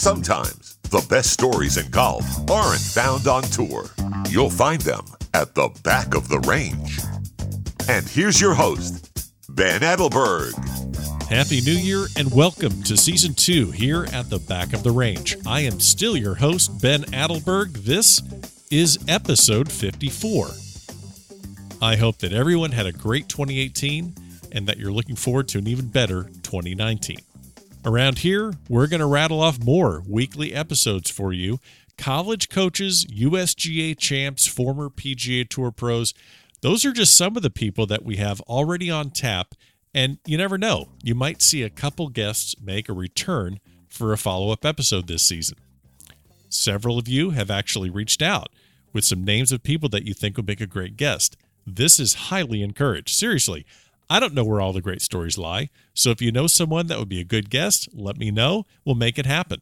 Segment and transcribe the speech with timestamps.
[0.00, 3.84] Sometimes the best stories in golf aren't found on tour.
[4.30, 5.04] You'll find them
[5.34, 7.00] at the back of the range.
[7.86, 10.54] And here's your host, Ben Adelberg.
[11.28, 15.36] Happy New Year and welcome to season two here at the back of the range.
[15.46, 17.84] I am still your host, Ben Adelberg.
[17.84, 18.22] This
[18.70, 20.48] is episode 54.
[21.82, 24.14] I hope that everyone had a great 2018
[24.52, 27.18] and that you're looking forward to an even better 2019.
[27.82, 31.60] Around here, we're going to rattle off more weekly episodes for you.
[31.96, 36.12] College coaches, USGA champs, former PGA Tour pros,
[36.60, 39.54] those are just some of the people that we have already on tap.
[39.94, 44.18] And you never know, you might see a couple guests make a return for a
[44.18, 45.56] follow up episode this season.
[46.50, 48.48] Several of you have actually reached out
[48.92, 51.34] with some names of people that you think would make a great guest.
[51.66, 53.14] This is highly encouraged.
[53.14, 53.64] Seriously,
[54.10, 55.70] I don't know where all the great stories lie.
[55.94, 58.66] So if you know someone that would be a good guest, let me know.
[58.84, 59.60] We'll make it happen.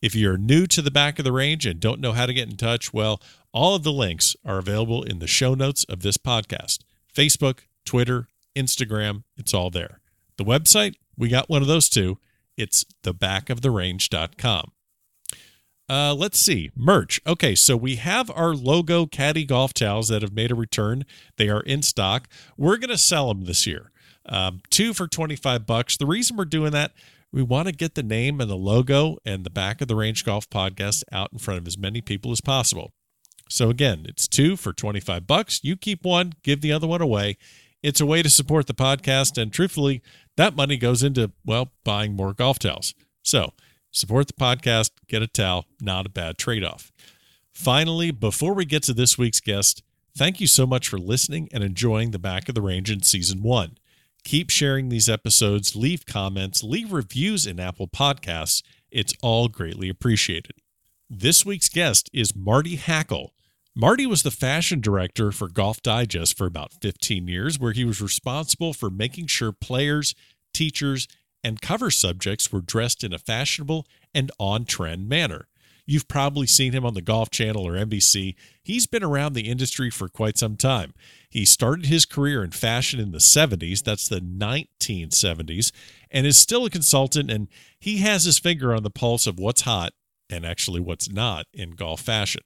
[0.00, 2.48] If you're new to the back of the range and don't know how to get
[2.48, 3.20] in touch, well,
[3.52, 6.78] all of the links are available in the show notes of this podcast
[7.14, 10.00] Facebook, Twitter, Instagram, it's all there.
[10.38, 12.18] The website, we got one of those too.
[12.56, 14.72] It's thebackoftherange.com.
[15.92, 16.70] Uh, let's see.
[16.74, 17.20] Merch.
[17.26, 21.04] Okay, so we have our logo caddy golf towels that have made a return.
[21.36, 22.28] They are in stock.
[22.56, 23.92] We're going to sell them this year.
[24.24, 25.98] Um, two for 25 bucks.
[25.98, 26.92] The reason we're doing that,
[27.30, 30.24] we want to get the name and the logo and the back of the Range
[30.24, 32.94] Golf podcast out in front of as many people as possible.
[33.50, 35.60] So again, it's two for 25 bucks.
[35.62, 37.36] You keep one, give the other one away.
[37.82, 39.36] It's a way to support the podcast.
[39.36, 40.00] And truthfully,
[40.38, 42.94] that money goes into, well, buying more golf towels.
[43.22, 43.52] So
[43.94, 46.90] Support the podcast, get a towel, not a bad trade off.
[47.52, 49.82] Finally, before we get to this week's guest,
[50.16, 53.42] thank you so much for listening and enjoying the back of the range in season
[53.42, 53.76] one.
[54.24, 58.62] Keep sharing these episodes, leave comments, leave reviews in Apple Podcasts.
[58.90, 60.56] It's all greatly appreciated.
[61.10, 63.28] This week's guest is Marty Hackel.
[63.74, 68.00] Marty was the fashion director for Golf Digest for about 15 years, where he was
[68.00, 70.14] responsible for making sure players,
[70.54, 71.08] teachers,
[71.44, 75.46] and cover subjects were dressed in a fashionable and on trend manner.
[75.84, 78.36] You've probably seen him on the Golf Channel or NBC.
[78.62, 80.94] He's been around the industry for quite some time.
[81.28, 85.72] He started his career in fashion in the 70s, that's the 1970s,
[86.10, 87.30] and is still a consultant.
[87.30, 87.48] And
[87.80, 89.92] he has his finger on the pulse of what's hot
[90.30, 92.42] and actually what's not in golf fashion.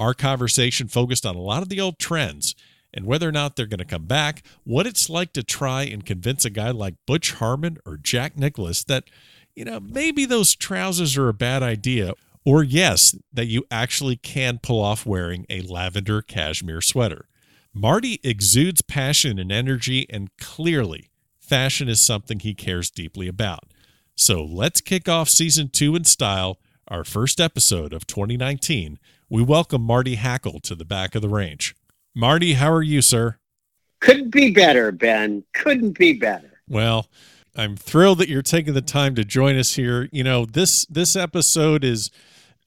[0.00, 2.54] Our conversation focused on a lot of the old trends
[2.94, 6.06] and whether or not they're going to come back, what it's like to try and
[6.06, 9.04] convince a guy like Butch Harmon or Jack Nicklaus that,
[9.54, 14.58] you know, maybe those trousers are a bad idea, or yes, that you actually can
[14.62, 17.26] pull off wearing a lavender cashmere sweater.
[17.74, 21.10] Marty exudes passion and energy, and clearly,
[21.40, 23.64] fashion is something he cares deeply about.
[24.14, 29.00] So let's kick off season two in style, our first episode of 2019.
[29.28, 31.74] We welcome Marty Hackel to the back of the range.
[32.14, 33.38] Marty, how are you, sir?
[34.00, 35.44] Couldn't be better, Ben.
[35.54, 36.60] Couldn't be better.
[36.68, 37.08] Well,
[37.56, 40.08] I'm thrilled that you're taking the time to join us here.
[40.12, 42.10] You know, this this episode is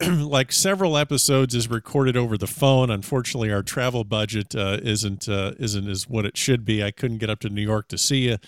[0.06, 2.90] like several episodes is recorded over the phone.
[2.90, 6.82] Unfortunately, our travel budget uh, isn't uh, isn't as what it should be.
[6.82, 8.38] I couldn't get up to New York to see you.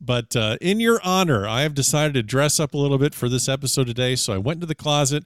[0.00, 3.28] But uh, in your honor, I have decided to dress up a little bit for
[3.28, 4.14] this episode today.
[4.16, 5.24] So I went into the closet.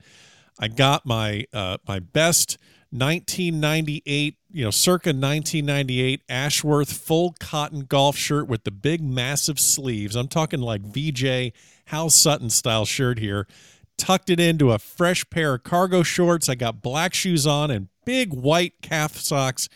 [0.59, 2.59] I got my uh, my best
[2.93, 10.17] 1998, you know, circa 1998 Ashworth full cotton golf shirt with the big massive sleeves.
[10.17, 11.53] I'm talking like Vijay
[11.87, 13.47] Hal Sutton style shirt here.
[13.97, 16.49] Tucked it into a fresh pair of cargo shorts.
[16.49, 19.69] I got black shoes on and big white calf socks.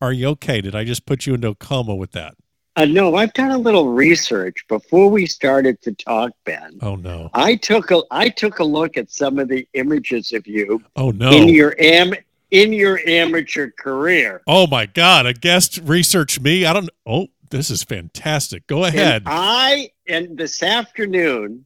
[0.00, 0.60] Are you okay?
[0.60, 2.34] Did I just put you into a coma with that?
[2.76, 6.78] Uh, no, I've done a little research before we started to talk, Ben.
[6.80, 7.28] Oh no!
[7.34, 10.80] I took a I took a look at some of the images of you.
[10.94, 11.32] Oh no!
[11.32, 12.14] In your am
[12.50, 14.42] in your amateur career.
[14.46, 15.26] Oh my God!
[15.26, 16.64] A guest researched me.
[16.64, 16.90] I don't.
[17.06, 18.66] Oh, this is fantastic.
[18.66, 19.22] Go ahead.
[19.26, 21.64] And I and this afternoon,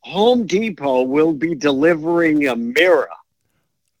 [0.00, 3.08] Home Depot will be delivering a mirror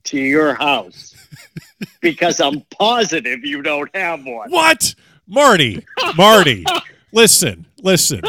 [0.04, 1.14] to your house
[2.00, 4.50] because I'm positive you don't have one.
[4.50, 4.94] What,
[5.26, 5.84] Marty?
[6.16, 6.64] Marty,
[7.12, 8.22] listen, listen.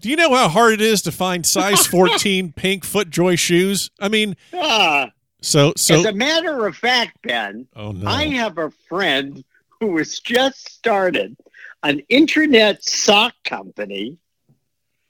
[0.00, 3.90] Do you know how hard it is to find size 14 pink FootJoy shoes?
[4.00, 4.36] I mean.
[4.54, 5.10] Ah.
[5.40, 8.08] So, so as a matter of fact, Ben, oh, no.
[8.08, 9.44] I have a friend
[9.80, 11.36] who has just started
[11.82, 14.16] an internet sock company,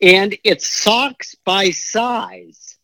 [0.03, 2.77] and it's socks by size.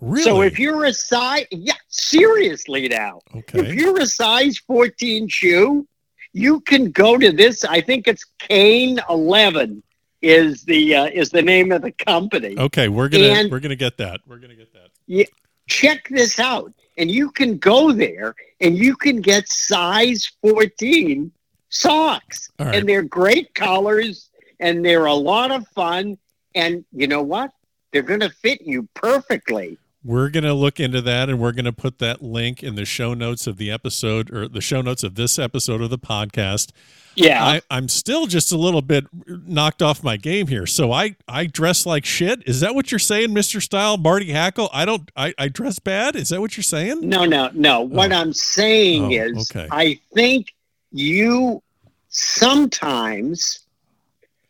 [0.00, 0.24] Really?
[0.24, 3.60] So if you're a size, yeah, seriously now, okay.
[3.60, 5.86] if you're a size 14 shoe,
[6.34, 7.64] you can go to this.
[7.64, 9.82] I think it's Kane 11
[10.20, 12.58] is the uh, is the name of the company.
[12.58, 14.20] Okay, we're gonna And- we're gonna get that.
[14.26, 15.28] We're gonna get that.
[15.66, 21.30] Check this out, and you can go there and you can get size 14
[21.68, 22.74] socks, right.
[22.74, 24.30] and they're great colors,
[24.60, 26.18] and they're a lot of fun.
[26.54, 27.50] And you know what?
[27.92, 29.78] They're going to fit you perfectly.
[30.04, 32.84] We're going to look into that and we're going to put that link in the
[32.84, 36.72] show notes of the episode or the show notes of this episode of the podcast.
[37.16, 37.42] Yeah.
[37.42, 40.66] I, I'm still just a little bit knocked off my game here.
[40.66, 42.42] So I, I dress like shit.
[42.46, 43.62] Is that what you're saying, Mr.
[43.62, 44.68] Style, Marty Hackel?
[44.74, 46.16] I don't, I, I dress bad.
[46.16, 47.08] Is that what you're saying?
[47.08, 47.80] No, no, no.
[47.80, 48.16] What Oh.
[48.16, 49.68] I'm saying Oh, is, okay.
[49.70, 50.52] I think
[50.92, 51.62] you
[52.10, 53.60] sometimes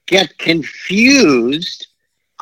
[0.07, 1.87] get confused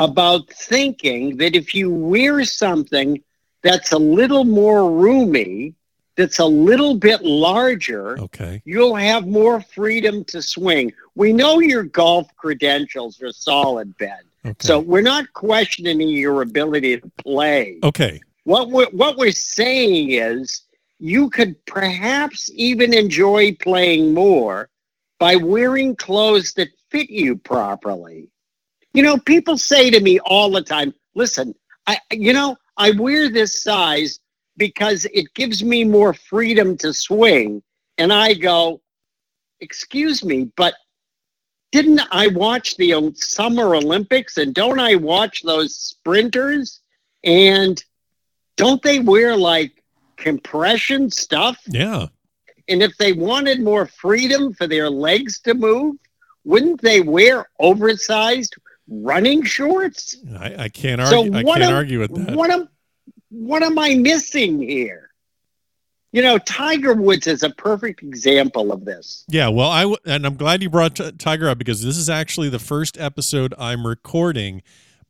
[0.03, 3.23] about thinking that if you wear something
[3.63, 5.75] that's a little more roomy,
[6.17, 8.61] that's a little bit larger, Okay.
[8.65, 10.93] you'll have more freedom to swing.
[11.15, 14.19] We know your golf credentials are solid, Ben.
[14.45, 14.67] Okay.
[14.67, 17.79] So we're not questioning your ability to play.
[17.85, 18.21] okay.
[18.45, 20.63] What we're, what we're saying is
[20.99, 24.69] you could perhaps even enjoy playing more
[25.21, 28.32] by wearing clothes that fit you properly.
[28.95, 31.55] You know, people say to me all the time, listen,
[31.87, 34.21] I you know, I wear this size
[34.57, 37.63] because it gives me more freedom to swing.
[37.99, 38.81] And I go,
[39.61, 40.75] excuse me, but
[41.71, 46.81] didn't I watch the um, Summer Olympics and don't I watch those sprinters?
[47.25, 47.83] And
[48.57, 49.83] don't they wear like
[50.17, 51.59] compression stuff?
[51.67, 52.07] Yeah.
[52.69, 55.97] And if they wanted more freedom for their legs to move,
[56.45, 58.57] wouldn't they wear oversized
[58.89, 60.17] running shorts?
[60.39, 61.35] I, I can't So argue.
[61.37, 62.37] I what can't am- argue with that.
[62.37, 62.69] What am
[63.31, 65.09] what am I missing here?
[66.13, 69.25] You know, Tiger Woods is a perfect example of this.
[69.31, 72.11] Yeah, well, I w- and I'm glad you brought T- Tiger up because this is
[72.11, 74.63] actually the first episode I'm recording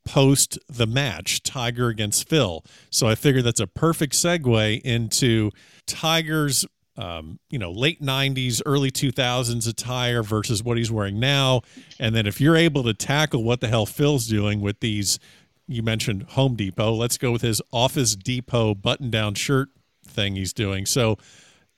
[0.05, 2.63] post the match, Tiger against Phil.
[2.89, 5.51] So I figured that's a perfect segue into
[5.85, 6.65] Tiger's,
[6.97, 11.61] um, you know, late '90s, early 2000s attire versus what he's wearing now,
[11.99, 15.19] and then if you're able to tackle what the hell Phil's doing with these,
[15.67, 16.93] you mentioned Home Depot.
[16.93, 19.69] Let's go with his Office Depot button-down shirt
[20.05, 20.85] thing he's doing.
[20.85, 21.17] So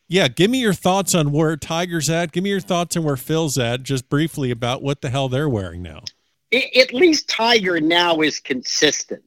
[0.08, 2.32] yeah, give me your thoughts on where Tiger's at.
[2.32, 5.50] Give me your thoughts on where Phil's at, just briefly about what the hell they're
[5.50, 6.02] wearing now.
[6.54, 9.24] At least Tiger now is consistent.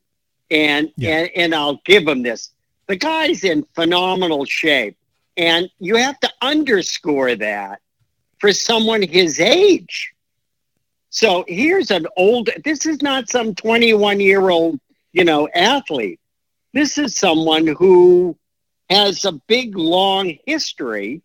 [0.50, 1.18] And, Yeah.
[1.18, 2.50] and and I'll give him this.
[2.86, 4.96] The guy's in phenomenal shape.
[5.38, 7.80] And you have to underscore that
[8.40, 10.12] for someone his age.
[11.10, 14.78] So here's an old this is not some 21 year old,
[15.12, 16.20] you know, athlete.
[16.74, 18.36] This is someone who
[18.90, 21.22] has a big long history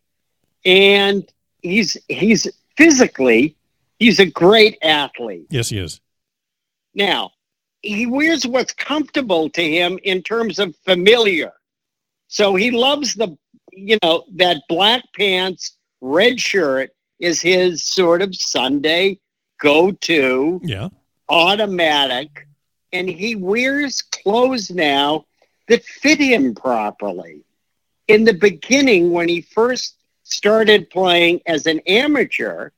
[0.64, 1.28] and
[1.62, 3.56] he's he's physically
[4.00, 5.48] he's a great athlete.
[5.50, 6.00] Yes, he is.
[6.94, 7.32] Now,
[7.82, 11.52] he wears what's comfortable to him in terms of familiar.
[12.28, 13.38] So he loves the,
[13.76, 19.20] you know, that black pants, red shirt is his sort of Sunday
[19.60, 20.90] go to Yeah.
[21.30, 22.48] automatic.
[22.92, 25.26] And he wears clothes now
[25.68, 27.44] that fit him properly.
[28.08, 32.70] In the beginning, when he first started playing as an amateur,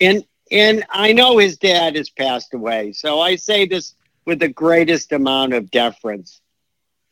[0.00, 3.94] and and I know his dad has passed away, so I say this
[4.26, 6.41] with the greatest amount of deference.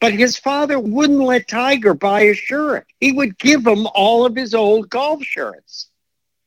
[0.01, 2.87] But his father wouldn't let Tiger buy a shirt.
[3.01, 5.91] He would give him all of his old golf shirts.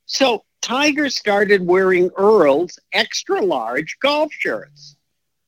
[0.05, 4.95] So Tiger started wearing Earl's extra large golf shirts.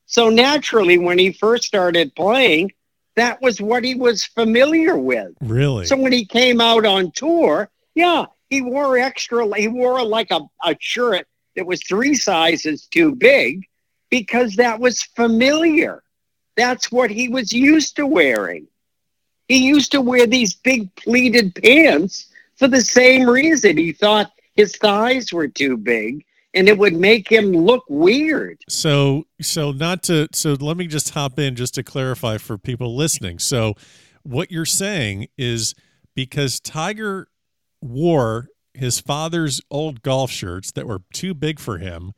[0.06, 2.74] So naturally, when he first started playing,
[3.16, 5.32] that was what he was familiar with.
[5.42, 5.86] Really?
[5.86, 9.48] So when he came out on tour, yeah, he wore extra.
[9.58, 13.64] He wore like a, a shirt that was three sizes too big
[14.10, 16.04] because that was familiar.
[16.56, 18.68] That's what he was used to wearing.
[19.48, 23.78] He used to wear these big pleated pants for the same reason.
[23.78, 28.64] He thought his thighs were too big and it would make him look weird.
[28.70, 32.96] so so not to so let me just hop in just to clarify for people
[32.96, 33.40] listening.
[33.40, 33.76] So
[34.24, 35.76] what you're saying is
[36.16, 37.28] because Tiger
[37.82, 42.14] wore his father's old golf shirts that were too big for him,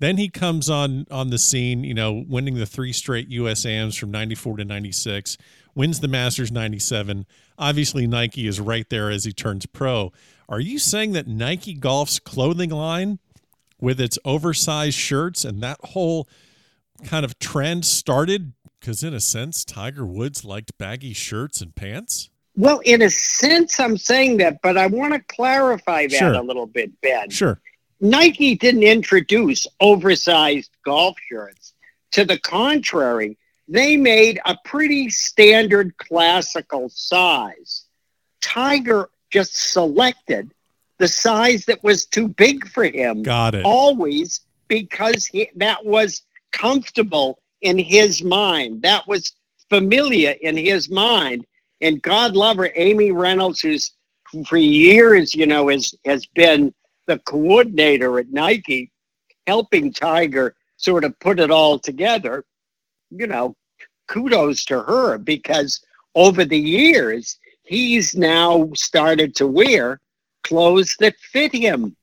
[0.00, 3.96] then he comes on on the scene, you know, winning the three straight US AMs
[3.96, 5.36] from 94 to 96,
[5.74, 7.26] wins the Masters 97.
[7.58, 10.12] Obviously Nike is right there as he turns pro.
[10.48, 13.18] Are you saying that Nike Golf's clothing line
[13.80, 16.28] with its oversized shirts and that whole
[17.04, 22.30] kind of trend started because in a sense Tiger Woods liked baggy shirts and pants?
[22.56, 26.32] Well, in a sense, I'm saying that, but I want to clarify that Sure.
[26.32, 27.30] a little bit, Ben.
[27.30, 27.60] Sure.
[28.00, 31.74] Nike didn't introduce oversized golf shirts.
[32.12, 33.36] To the contrary,
[33.66, 37.84] they made a pretty standard classical size.
[38.40, 40.50] Tiger just selected
[40.98, 43.22] the size that was too big for him.
[43.22, 43.64] Got it.
[43.64, 48.82] Always because he, that was comfortable in his mind.
[48.82, 49.32] That was
[49.68, 51.46] familiar in his mind.
[51.80, 53.92] And God love her, Amy Reynolds, who's
[54.46, 56.74] for years, you know, has has been
[57.08, 58.92] the coordinator at Nike,
[59.48, 62.44] helping Tiger sort of put it all together.
[63.10, 63.56] You know,
[64.06, 65.80] kudos to her because
[66.14, 70.00] over the years he's now started to wear
[70.44, 71.96] clothes that fit him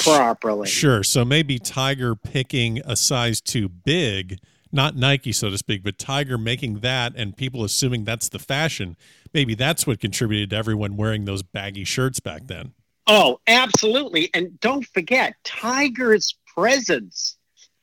[0.00, 0.68] properly.
[0.68, 1.02] Sure.
[1.02, 4.38] So maybe Tiger picking a size too big,
[4.72, 8.96] not Nike, so to speak, but Tiger making that and people assuming that's the fashion.
[9.32, 12.72] Maybe that's what contributed to everyone wearing those baggy shirts back then.
[13.06, 14.30] Oh, absolutely.
[14.32, 17.36] And don't forget, Tiger's presence,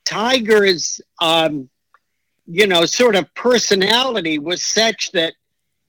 [0.06, 1.70] Tiger's, um,
[2.48, 5.34] you know, sort of personality was such that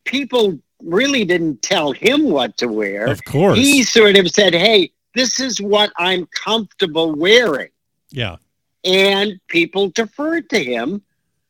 [0.05, 3.07] people really didn't tell him what to wear.
[3.07, 3.59] Of course.
[3.59, 7.71] He sort of said, hey, this is what I'm comfortable wearing.
[8.11, 8.37] Yeah.
[8.85, 11.03] And people deferred to him,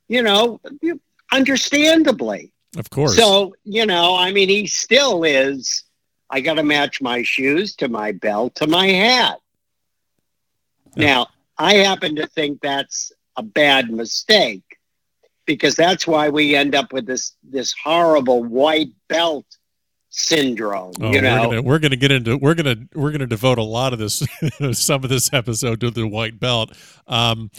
[0.08, 0.60] you know,
[1.32, 2.52] understandably.
[2.76, 3.16] Of course.
[3.16, 5.84] So, you know, I mean, he still is.
[6.32, 9.38] I got to match my shoes to my belt to my hat.
[10.96, 11.06] Yeah.
[11.06, 11.26] Now,
[11.58, 14.62] I happen to think that's a bad mistake
[15.46, 19.44] because that's why we end up with this this horrible white belt
[20.08, 20.92] syndrome.
[21.00, 23.62] Oh, you know, we're gonna we're gonna get into we're gonna we're gonna devote a
[23.62, 24.22] lot of this
[24.72, 26.72] some of this episode to the white belt.
[27.06, 27.50] Um,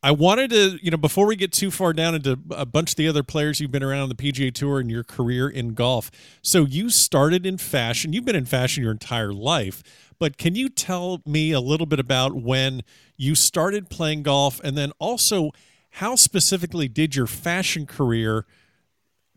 [0.00, 2.96] I wanted to, you know, before we get too far down into a bunch of
[2.96, 6.10] the other players you've been around on the PGA Tour and your career in golf.
[6.40, 8.12] So you started in fashion.
[8.12, 9.82] You've been in fashion your entire life,
[10.20, 12.82] but can you tell me a little bit about when
[13.16, 15.50] you started playing golf, and then also
[15.90, 18.46] how specifically did your fashion career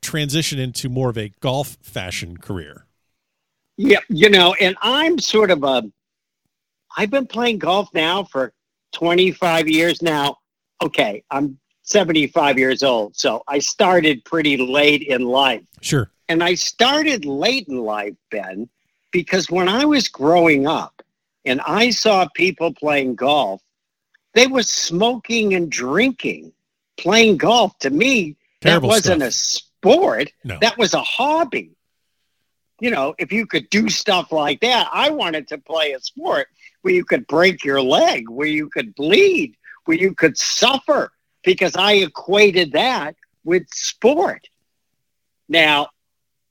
[0.02, 2.86] transition into more of a golf fashion career?
[3.78, 5.84] Yeah, you know, and I'm sort of a.
[6.96, 8.54] I've been playing golf now for
[8.94, 10.38] 25 years now.
[10.82, 15.64] Okay, I'm 75 years old, so I started pretty late in life.
[15.82, 16.10] Sure.
[16.30, 18.70] And I started late in life, Ben,
[19.12, 21.02] because when I was growing up
[21.46, 23.62] and I saw people playing golf,
[24.34, 26.54] they were smoking and drinking,
[26.98, 27.78] playing golf.
[27.80, 29.30] To me, Terrible that wasn't stuff.
[29.30, 30.32] a sport.
[30.44, 30.58] No.
[30.62, 31.72] That was a hobby.
[32.80, 36.48] You know, if you could do stuff like that, I wanted to play a sport
[36.82, 41.12] where you could break your leg, where you could bleed, where you could suffer,
[41.44, 44.48] because I equated that with sport.
[45.50, 45.90] Now,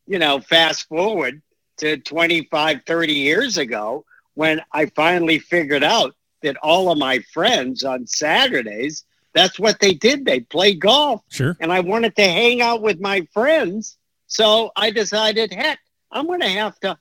[0.07, 1.41] you know, fast forward
[1.79, 7.85] to 25, 30 years ago when I finally figured out that all of my friends
[7.85, 10.25] on Saturdays, that's what they did.
[10.25, 11.57] They played golf Sure.
[11.61, 13.97] and I wanted to hang out with my friends.
[14.27, 15.79] So I decided, heck,
[16.11, 16.97] I'm going to have to,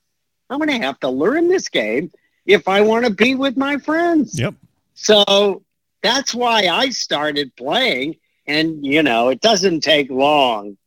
[0.49, 2.11] I'm going to have to learn this game
[2.45, 4.37] if I want to be with my friends.
[4.39, 4.55] Yep.
[4.93, 5.63] So
[6.01, 8.15] that's why I started playing.
[8.47, 10.77] And, you know, it doesn't take long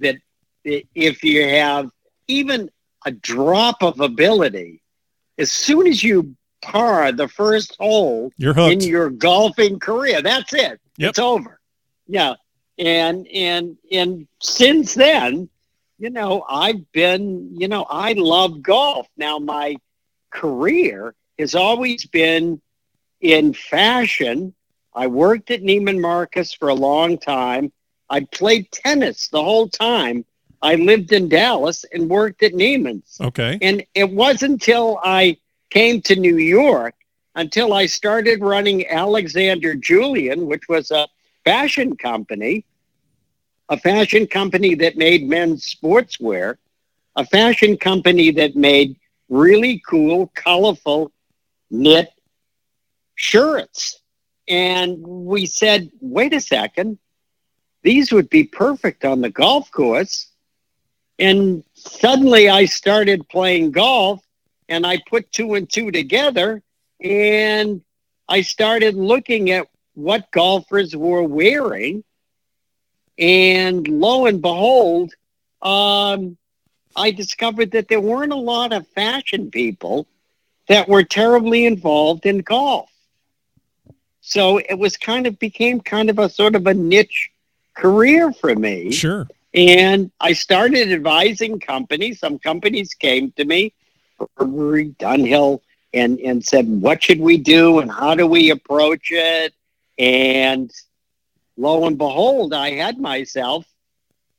[0.00, 0.16] that
[0.64, 1.90] if you have
[2.26, 2.70] even
[3.06, 4.82] a drop of ability,
[5.38, 10.80] as soon as you par the first hole You're in your golfing career, that's it.
[10.96, 11.10] Yep.
[11.10, 11.60] It's over.
[12.06, 12.34] Yeah.
[12.78, 15.48] And and and since then,
[15.98, 19.06] you know, I've been, you know, I love golf.
[19.16, 19.76] Now my
[20.30, 22.60] career has always been
[23.24, 24.54] in fashion.
[24.94, 27.72] I worked at Neiman Marcus for a long time.
[28.10, 30.24] I played tennis the whole time.
[30.62, 33.18] I lived in Dallas and worked at Neiman's.
[33.20, 33.58] okay.
[33.60, 35.38] And it wasn't until I
[35.70, 36.94] came to New York
[37.34, 41.08] until I started running Alexander Julian, which was a
[41.44, 42.64] fashion company,
[43.68, 46.56] a fashion company that made men's sportswear,
[47.16, 48.96] a fashion company that made
[49.28, 51.10] really cool, colorful
[51.70, 52.13] knit
[53.14, 54.00] shirts.
[54.48, 56.98] And we said, wait a second,
[57.82, 60.30] these would be perfect on the golf course.
[61.18, 64.22] And suddenly I started playing golf
[64.68, 66.62] and I put two and two together
[67.00, 67.82] and
[68.28, 72.02] I started looking at what golfers were wearing.
[73.18, 75.12] And lo and behold,
[75.62, 76.36] um,
[76.96, 80.06] I discovered that there weren't a lot of fashion people
[80.68, 82.90] that were terribly involved in golf.
[84.26, 87.30] So it was kind of became kind of a sort of a niche
[87.74, 88.90] career for me.
[88.90, 89.28] Sure.
[89.52, 92.20] And I started advising companies.
[92.20, 93.74] Some companies came to me,
[94.38, 95.60] Burberry, Dunhill,
[95.92, 99.52] and and said, "What should we do and how do we approach it?"
[99.98, 100.72] And
[101.58, 103.66] lo and behold, I had myself,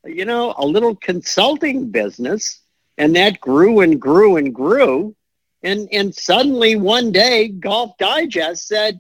[0.03, 2.59] you know, a little consulting business,
[2.97, 5.15] and that grew and grew and grew,
[5.61, 8.99] and and suddenly one day, Golf Digest said,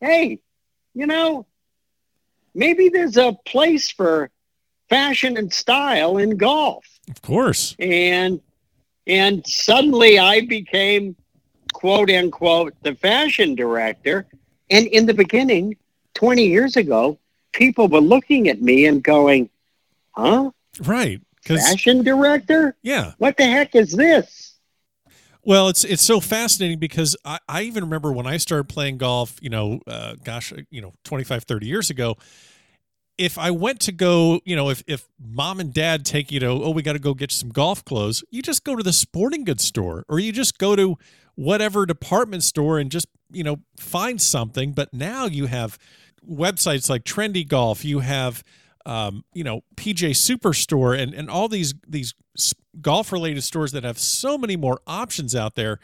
[0.00, 0.40] "Hey,
[0.94, 1.46] you know,
[2.54, 4.30] maybe there's a place for
[4.88, 7.76] fashion and style in golf." Of course.
[7.78, 8.40] And
[9.06, 11.16] and suddenly I became
[11.72, 14.26] quote unquote the fashion director.
[14.70, 15.76] And in the beginning,
[16.14, 17.18] 20 years ago,
[17.52, 19.50] people were looking at me and going,
[20.12, 20.50] huh?
[20.80, 21.20] Right.
[21.42, 22.76] Fashion director?
[22.82, 23.12] Yeah.
[23.18, 24.55] What the heck is this?
[25.46, 29.38] Well, it's it's so fascinating because I, I even remember when I started playing golf,
[29.40, 32.16] you know, uh, gosh, you know, 25, 30 years ago,
[33.16, 36.48] if I went to go, you know, if, if mom and dad take you to,
[36.48, 39.44] oh, we got to go get some golf clothes, you just go to the sporting
[39.44, 40.96] goods store or you just go to
[41.36, 44.72] whatever department store and just, you know, find something.
[44.72, 45.78] But now you have
[46.28, 48.44] websites like Trendy Golf, you have,
[48.86, 52.14] um, you know, PGA Superstore and, and all these, these
[52.80, 55.78] golf related stores that have so many more options out there.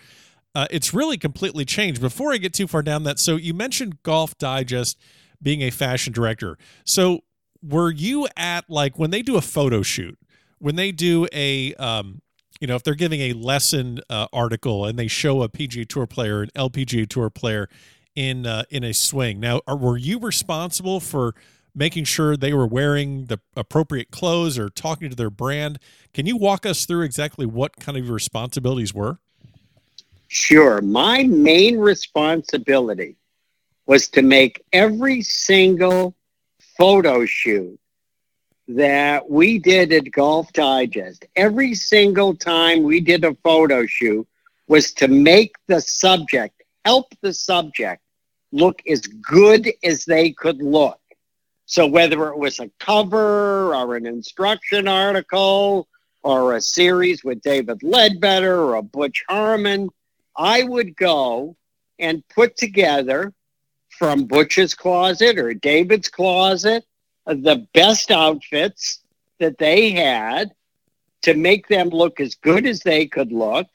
[0.55, 2.01] Uh, it's really completely changed.
[2.01, 4.99] Before I get too far down that, so you mentioned Golf Digest
[5.41, 6.57] being a fashion director.
[6.85, 7.21] So
[7.63, 10.19] were you at like when they do a photo shoot,
[10.59, 12.21] when they do a um,
[12.61, 16.07] you know, if they're giving a lesson uh, article and they show a PGA Tour
[16.07, 17.69] player, an LPGA Tour player
[18.15, 19.41] in uh, in a swing.
[19.41, 21.35] Now, are, were you responsible for
[21.75, 25.79] making sure they were wearing the appropriate clothes or talking to their brand?
[26.13, 29.19] Can you walk us through exactly what kind of responsibilities were?
[30.29, 30.81] Sure.
[30.81, 33.17] My main responsibility
[33.87, 36.15] was to make every single
[36.79, 37.79] photo shoot
[38.69, 44.27] that we did at Golf Digest, every single time we did a photo shoot,
[44.69, 48.03] was to make the subject, help the subject
[48.53, 50.99] look as good as they could look.
[51.67, 55.89] So whether it was a cover or an instruction article
[56.23, 59.89] or a series with David Ledbetter or Butch Harmon,
[60.37, 61.57] I would go
[61.99, 63.33] and put together
[63.91, 66.85] from Butch's closet or David's closet
[67.27, 69.01] the best outfits
[69.39, 70.53] that they had
[71.23, 73.67] to make them look as good as they could look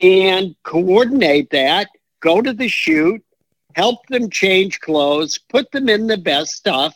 [0.00, 1.88] and coordinate that,
[2.20, 3.24] go to the shoot,
[3.74, 6.94] help them change clothes, put them in the best stuff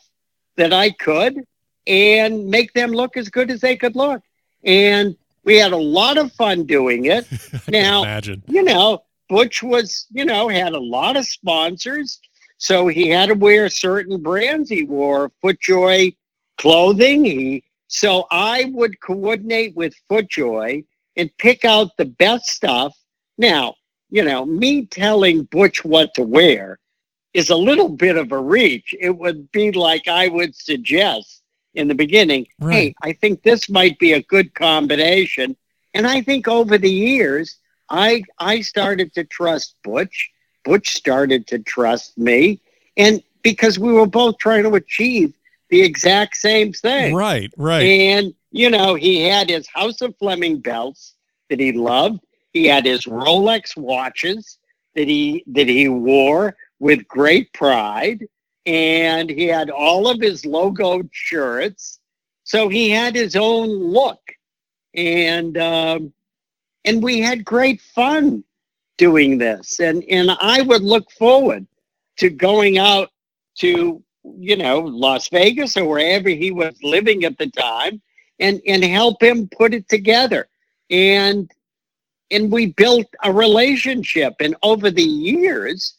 [0.56, 1.44] that I could,
[1.86, 4.22] and make them look as good as they could look.
[4.64, 7.26] And we had a lot of fun doing it.
[7.68, 8.42] now, imagine.
[8.46, 12.20] you know, Butch was, you know, had a lot of sponsors.
[12.58, 14.68] So he had to wear certain brands.
[14.68, 16.16] He wore FootJoy
[16.56, 17.24] clothing.
[17.24, 20.84] He so I would coordinate with FootJoy
[21.16, 22.94] and pick out the best stuff.
[23.38, 23.74] Now,
[24.10, 26.78] you know, me telling Butch what to wear
[27.34, 28.94] is a little bit of a reach.
[28.98, 31.42] It would be like I would suggest
[31.74, 32.74] in the beginning, right.
[32.74, 35.56] hey, I think this might be a good combination.
[35.94, 37.56] And I think over the years,
[37.90, 40.30] I I started to trust Butch.
[40.64, 42.60] Butch started to trust me,
[42.96, 45.32] and because we were both trying to achieve
[45.70, 47.14] the exact same thing.
[47.14, 47.82] Right, right.
[47.82, 51.14] And you know, he had his House of Fleming belts
[51.48, 52.20] that he loved.
[52.52, 54.58] He had his Rolex watches
[54.94, 58.26] that he that he wore with great pride,
[58.66, 62.00] and he had all of his logoed shirts.
[62.44, 64.20] So he had his own look,
[64.94, 66.12] and um,
[66.84, 68.44] and we had great fun
[68.96, 69.80] doing this.
[69.80, 71.66] And and I would look forward
[72.16, 73.10] to going out
[73.58, 78.00] to you know Las Vegas or wherever he was living at the time,
[78.40, 80.48] and and help him put it together.
[80.90, 81.50] And
[82.30, 84.34] and we built a relationship.
[84.40, 85.94] And over the years,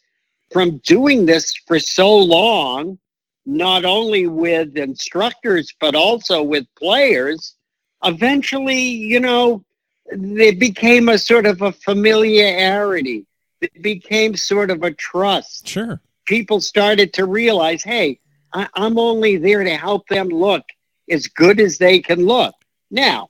[0.51, 2.99] from doing this for so long,
[3.45, 7.55] not only with instructors but also with players,
[8.03, 9.63] eventually, you know,
[10.05, 13.25] it became a sort of a familiarity.
[13.61, 15.67] It became sort of a trust.
[15.67, 15.99] Sure.
[16.25, 18.19] People started to realize, hey,
[18.53, 20.63] I, I'm only there to help them look
[21.09, 22.55] as good as they can look.
[22.89, 23.29] Now,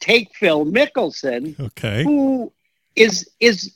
[0.00, 2.52] take Phil Mickelson, okay, who
[2.96, 3.74] is is,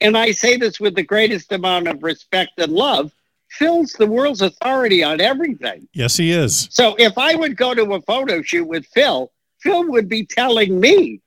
[0.00, 3.12] and I say this with the greatest amount of respect and love.
[3.48, 5.88] Phil's the world's authority on everything.
[5.92, 6.68] Yes, he is.
[6.70, 10.78] So if I would go to a photo shoot with Phil, Phil would be telling
[10.78, 11.20] me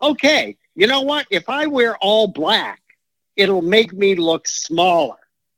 [0.00, 1.26] okay, you know what?
[1.30, 2.80] If I wear all black,
[3.36, 5.16] it'll make me look smaller.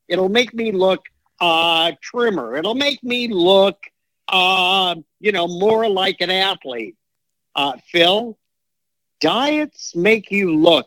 [0.09, 1.07] It'll make me look
[1.41, 2.57] uh, trimmer.
[2.57, 3.79] It'll make me look,
[4.29, 6.97] uh, you know, more like an athlete.
[7.55, 8.39] Uh, Phil,
[9.21, 10.87] diets make you look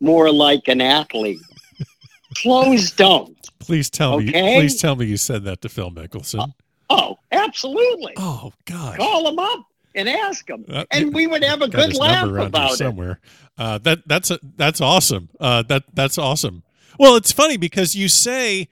[0.00, 1.40] more like an athlete.
[2.36, 3.36] Clothes don't.
[3.58, 4.30] Please tell me.
[4.32, 6.52] Please tell me you said that to Phil Mickelson.
[6.90, 8.14] Oh, absolutely.
[8.16, 8.96] Oh God.
[8.98, 12.36] Call him up and ask him, Uh, and we would have a good laugh number
[12.36, 12.76] around here about it.
[12.78, 13.20] somewhere.
[13.58, 15.28] Uh, that that's a, that's awesome.
[15.38, 16.62] Uh, that that's awesome.
[16.98, 18.68] Well, it's funny because you say,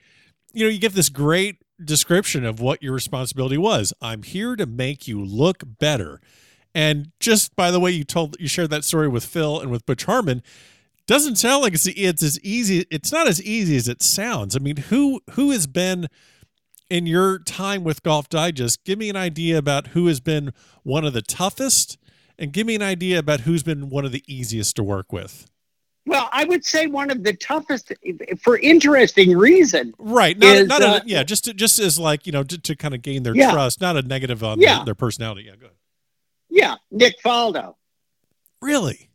[0.53, 3.93] you know, you give this great description of what your responsibility was.
[4.01, 6.19] I'm here to make you look better.
[6.73, 9.85] And just by the way you told you shared that story with Phil and with
[9.85, 10.41] Butch Harmon,
[11.07, 12.85] doesn't sound like it's it's as easy.
[12.89, 14.55] It's not as easy as it sounds.
[14.55, 16.07] I mean, who who has been
[16.89, 18.83] in your time with Golf Digest?
[18.85, 20.53] Give me an idea about who has been
[20.83, 21.97] one of the toughest,
[22.39, 25.47] and give me an idea about who's been one of the easiest to work with.
[26.07, 27.91] Well, I would say one of the toughest,
[28.41, 29.93] for interesting reason.
[29.99, 30.35] Right.
[30.37, 32.75] Not, Is, not uh, a, yeah, just to, just as like, you know, to, to
[32.75, 33.51] kind of gain their Yeah.
[33.51, 34.77] trust, not a negative on Yeah.
[34.77, 35.43] their, their personality.
[35.43, 35.75] Yeah, go ahead.
[36.51, 37.75] Yeah, Nick Faldo.
[38.61, 39.09] Really?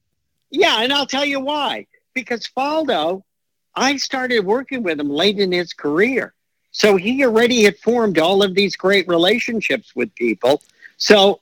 [0.51, 1.87] Yeah, and I'll tell you why.
[2.15, 3.23] Because Faldo,
[3.75, 6.33] I started working with him late in his career.
[6.71, 10.63] So he already had formed all of these great relationships with people.
[10.97, 11.41] So,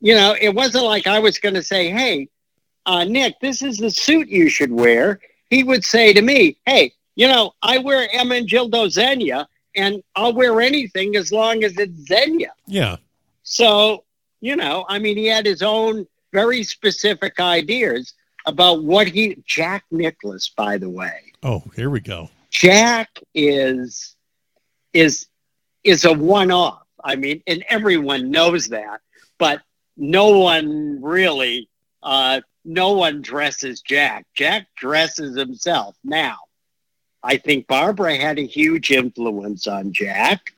[0.00, 2.28] you know, it wasn't like I was going to say, hey,
[2.86, 5.20] uh, Nick, this is the suit you should wear.
[5.50, 10.60] He would say to me, hey, you know, I wear Ermenegildo Zegna and I'll wear
[10.60, 12.50] anything as long as it's Zegna.
[12.66, 12.96] Yeah.
[13.42, 14.04] So,
[14.42, 18.12] you know, I mean, he had his own very specific ideas
[18.44, 21.32] about what he, Jack Nicklaus, by the way.
[21.44, 22.28] Oh, here we go.
[22.50, 24.16] Jack is,
[24.92, 25.28] is,
[25.84, 26.82] is a one off.
[27.02, 29.00] I mean, and everyone knows that,
[29.38, 29.62] but
[29.96, 31.68] no one really,
[32.02, 34.26] uh, no one dresses Jack.
[34.34, 35.96] Jack dresses himself.
[36.02, 36.36] Now,
[37.22, 40.51] I think Barbara had a huge influence on Jack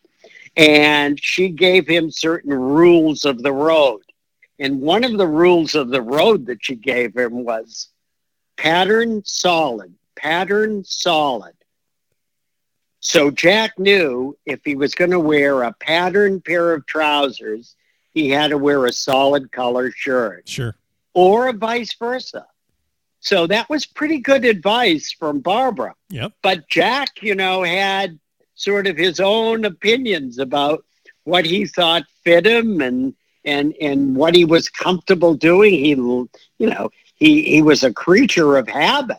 [0.57, 4.01] and she gave him certain rules of the road.
[4.59, 7.89] And one of the rules of the road that she gave him was
[8.57, 11.55] pattern solid, pattern solid.
[13.01, 17.75] So Jack knew if he was going to wear a pattern pair of trousers,
[18.13, 20.75] he had to wear a solid color shirt Sure.
[21.15, 22.47] or vice versa.
[23.21, 25.95] So that was pretty good advice from Barbara.
[26.11, 26.33] Yep.
[26.43, 28.19] But Jack, you know, had
[28.55, 30.85] sort of his own opinions about
[31.25, 33.15] what he thought fit him and
[33.45, 35.73] and and what he was comfortable doing.
[35.73, 39.19] He, you know, he he was a creature of habit,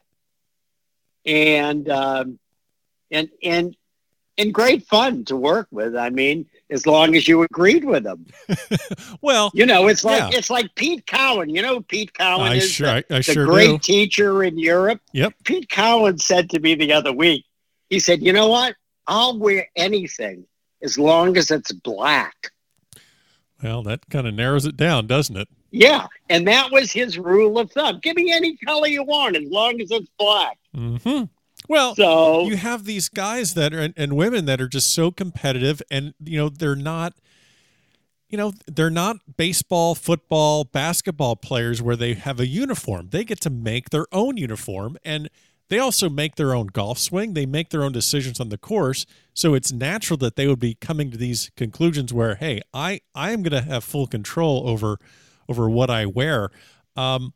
[1.25, 2.39] and um,
[3.11, 3.75] and and
[4.37, 5.95] and great fun to work with.
[5.95, 8.25] I mean, as long as you agreed with him.
[9.21, 10.37] Well, You know, it's like Yeah.
[10.37, 11.49] it's like Pete Cowan.
[11.49, 13.93] You know, Pete Cowan I is sure, the, I, I the sure great do.
[13.93, 15.01] teacher in Europe.
[15.13, 15.33] Yep.
[15.45, 17.45] Pete Cowan said to me the other week,
[17.89, 18.75] he said, "You know what?
[19.07, 20.45] I'll wear anything
[20.81, 22.51] as long as it's black."
[23.63, 25.47] Well, that kind of narrows it down, doesn't it?
[25.71, 27.99] Yeah, and that was his rule of thumb.
[28.01, 30.57] Give me any color you want as long as it's black.
[30.75, 31.25] Mm-hmm.
[31.67, 35.11] Well, So you have these guys that are and, and women that are just so
[35.11, 37.13] competitive and you know they're not
[38.29, 43.41] you know they're not baseball football basketball players where they have a uniform they get
[43.41, 45.29] to make their own uniform and
[45.69, 49.05] they also make their own golf swing they make their own decisions on the course
[49.33, 53.31] so it's natural that they would be coming to these conclusions where hey i i
[53.31, 54.97] am going to have full control over
[55.49, 56.49] over what i wear
[56.95, 57.33] um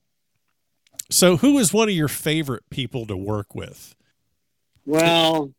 [1.11, 3.95] so who is one of your favorite people to work with
[4.89, 5.53] well,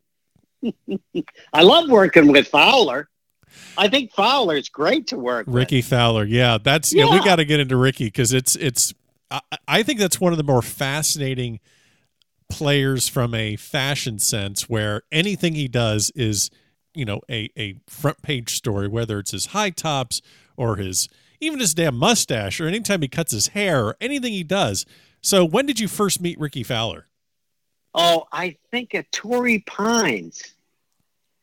[1.52, 3.08] I love working with Fowler.
[3.78, 5.54] I think Fowler's great to work with.
[5.54, 7.10] Rickie Fowler, yeah, that's yeah.
[7.10, 8.92] we got to get into Rickie because it's it's.
[9.30, 11.60] I, I think that's one of the more fascinating
[12.50, 16.50] players from a fashion sense, where anything he does is,
[16.94, 18.88] you know, a a front page story.
[18.88, 20.20] Whether it's his high tops
[20.56, 21.08] or his
[21.40, 24.84] even his damn mustache, or anytime he cuts his hair, or anything he does.
[25.22, 27.06] So, when did you first meet Rickie Fowler?
[27.94, 30.54] Oh, I think at Torrey Pines.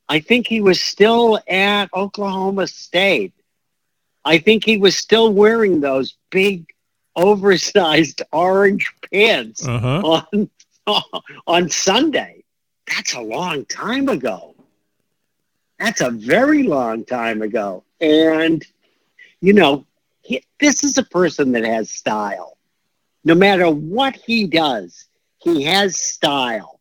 [0.10, 3.34] I think he was still at Oklahoma State.
[4.24, 6.66] I think he was still wearing those big,
[7.16, 10.02] oversized orange pants Uh huh.
[10.34, 10.50] on
[11.48, 12.44] on Sunday.
[12.88, 14.56] That's a long time ago.
[15.80, 17.84] That's a very long time ago.
[18.02, 18.66] And
[19.42, 19.86] you know,
[20.22, 22.58] he, this is a person that has style.
[23.24, 25.06] No matter what he does,
[25.38, 26.80] he has style.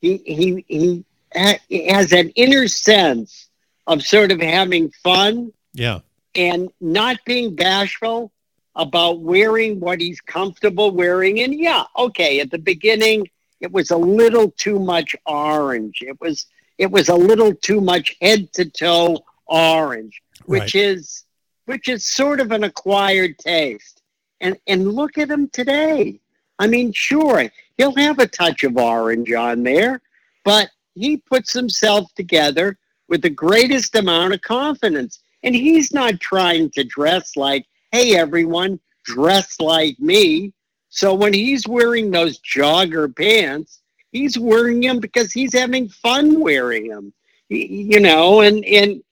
[0.00, 1.04] He he he
[1.34, 3.48] ha- he has an inner sense
[3.86, 6.00] of sort of having fun Yeah.
[6.34, 8.32] and not being bashful
[8.74, 11.40] about wearing what he's comfortable wearing.
[11.40, 13.28] And yeah, okay, at the beginning
[13.60, 16.02] it was a little too much orange.
[16.02, 16.46] It was
[16.78, 21.24] it was a little too much head to toe orange, which is
[21.66, 24.02] which is sort of an acquired taste.
[24.40, 26.18] And and look at him today.
[26.58, 30.00] I mean, sure, he'll have a touch of orange on there,
[30.44, 35.20] but he puts himself together with the greatest amount of confidence.
[35.42, 40.52] And he's not trying to dress like, hey, everyone, dress like me.
[40.88, 46.88] So when he's wearing those jogger pants, he's wearing them because he's having fun wearing
[46.88, 47.12] them.
[47.48, 49.02] You know, and and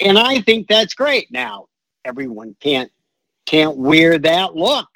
[0.00, 1.30] and I think that's great.
[1.30, 1.68] Now,
[2.04, 2.90] everyone can't
[3.44, 4.88] can't wear that look.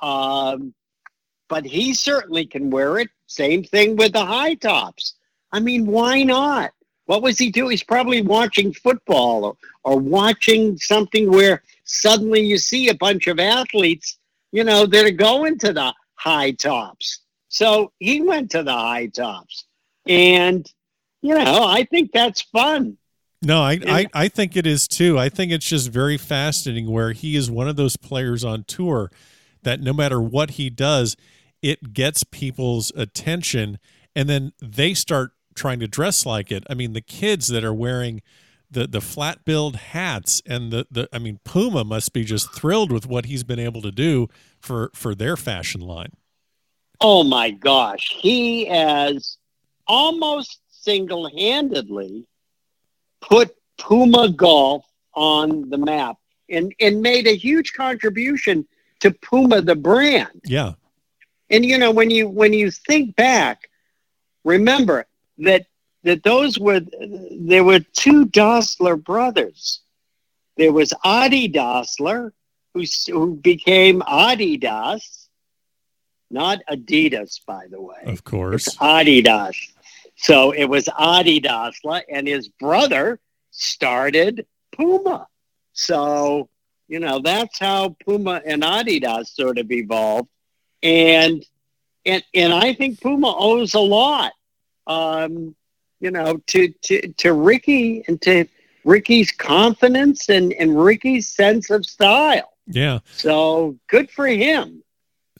[0.00, 0.74] Um,
[1.48, 3.08] but he certainly can wear it.
[3.26, 5.14] Same thing with the high tops.
[5.52, 6.70] I mean, why not?
[7.10, 7.72] What was he doing?
[7.72, 13.40] He's probably watching football or, or watching something where suddenly you see a bunch of
[13.40, 14.20] athletes,
[14.52, 17.22] you know, that are going to the high tops.
[17.48, 19.64] So he went to the high tops.
[20.06, 20.64] And,
[21.20, 22.96] you know, I think that's fun.
[23.42, 25.18] No, I, I, I think it is too.
[25.18, 29.10] I think it's just very fascinating where he is one of those players on tour
[29.64, 31.16] that no matter what he does,
[31.60, 33.80] it gets people's attention
[34.14, 36.64] and then they start trying to dress like it.
[36.70, 38.22] I mean, the kids that are wearing
[38.70, 42.90] the the flat billed hats and the, the I mean Puma must be just thrilled
[42.90, 46.12] with what he's been able to do for for their fashion line.
[47.00, 49.38] Oh my gosh, he has
[49.86, 52.26] almost single-handedly
[53.20, 56.16] put Puma golf on the map
[56.48, 58.66] and and made a huge contribution
[59.00, 60.40] to Puma the brand.
[60.44, 60.72] Yeah.
[61.50, 63.68] And you know when you when you think back
[64.44, 65.06] remember
[65.40, 65.66] that
[66.02, 66.80] that those were
[67.32, 69.80] there were two Dassler brothers.
[70.56, 72.32] There was Adi Dassler,
[72.74, 75.28] who who became Adidas,
[76.30, 78.02] not Adidas, by the way.
[78.06, 79.56] Of course, it's Adidas.
[80.16, 85.26] So it was Adi Dassler, and his brother started Puma.
[85.72, 86.48] So
[86.88, 90.28] you know that's how Puma and Adidas sort of evolved,
[90.82, 91.44] and
[92.04, 94.32] and and I think Puma owes a lot
[94.90, 95.54] um,
[96.00, 98.46] you know, to, to, to Rickie and to
[98.84, 102.52] Rickie's confidence and, and Rickie's sense of style.
[102.66, 103.00] Yeah.
[103.16, 104.82] So good for him.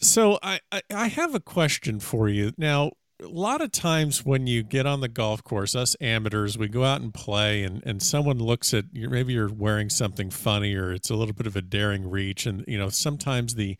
[0.01, 2.53] So I, I, I have a question for you.
[2.57, 6.69] Now, a lot of times when you get on the golf course, us amateurs, we
[6.69, 9.11] go out and play, and, and someone looks at you.
[9.11, 12.65] Maybe you're wearing something funny, or it's a little bit of a daring reach, and
[12.67, 13.77] you know sometimes the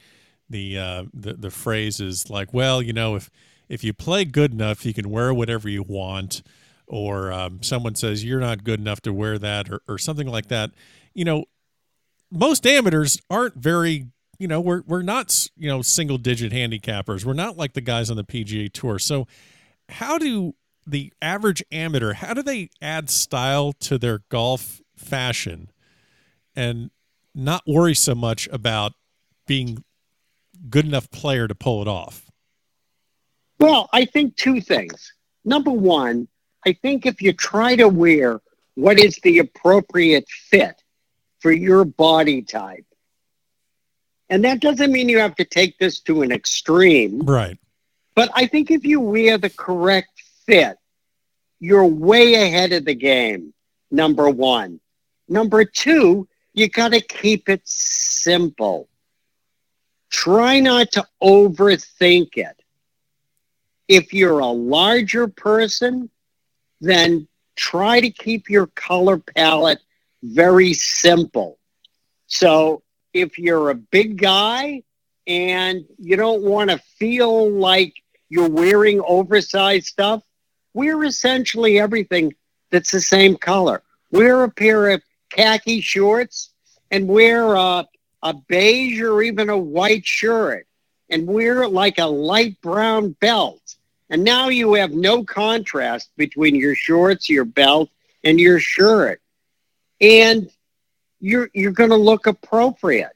[0.51, 3.31] the uh, the the phrase is like, well, you know, if
[3.71, 6.43] if you play good enough, you can wear whatever you want,
[6.89, 10.49] or um, someone says you're not good enough to wear that, or, or something like
[10.49, 10.73] that.
[11.15, 11.45] You know,
[12.31, 14.09] most amateurs aren't very
[14.41, 17.25] you know we're we're not you know single digit handicappers.
[17.25, 18.99] We're not like the guys on the PGA tour.
[18.99, 19.29] So
[19.89, 20.55] how do
[20.87, 25.71] the average amateur how do they add style to their golf fashion
[26.57, 26.91] and
[27.35, 28.95] not worry so much about
[29.47, 29.85] being
[30.69, 32.30] good enough player to pull it off
[33.61, 35.13] well, I think two things.
[35.45, 36.29] Number one,
[36.67, 38.41] I think if you try to wear
[38.75, 40.83] what is the appropriate fit
[41.41, 42.85] for your body type,
[44.29, 47.21] and that doesn't mean you have to take this to an extreme.
[47.21, 47.59] Right.
[48.15, 50.77] But I think if you wear the correct fit,
[51.59, 53.53] you're way ahead of the game.
[53.91, 54.81] Number one.
[55.29, 58.89] Number two, you got to keep it simple.
[60.11, 62.60] Try not to overthink it.
[63.91, 66.11] If you're a larger person,
[66.81, 67.27] then
[67.57, 69.81] try to keep your color palette
[70.23, 71.59] very simple.
[72.29, 74.85] So if you're a big guy
[75.27, 77.93] and you don't want to feel like
[78.29, 80.23] you're wearing oversized stuff,
[80.73, 82.33] wear essentially everything
[82.71, 83.83] that's the same color.
[84.13, 86.51] Wear a pair of khaki shorts
[86.93, 87.89] and wear a,
[88.23, 90.69] a beige or even a white shirt
[91.09, 93.61] and wear like a light brown belt
[94.11, 97.89] and now you have no contrast between your shorts, your belt,
[98.25, 99.23] and your shirt.
[100.01, 100.51] And
[101.21, 103.13] you're you're going to look appropriate.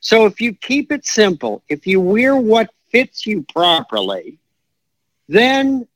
[0.00, 4.38] So if you keep it simple, if you wear what fits you properly,
[5.28, 5.88] then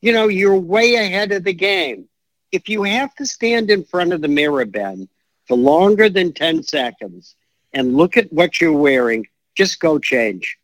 [0.00, 2.08] you know you're way ahead of the game.
[2.52, 5.08] If you have to stand in front of the mirror, Ben,
[5.46, 7.34] for longer than 10 seconds
[7.72, 10.58] and look at what you're wearing, just go change.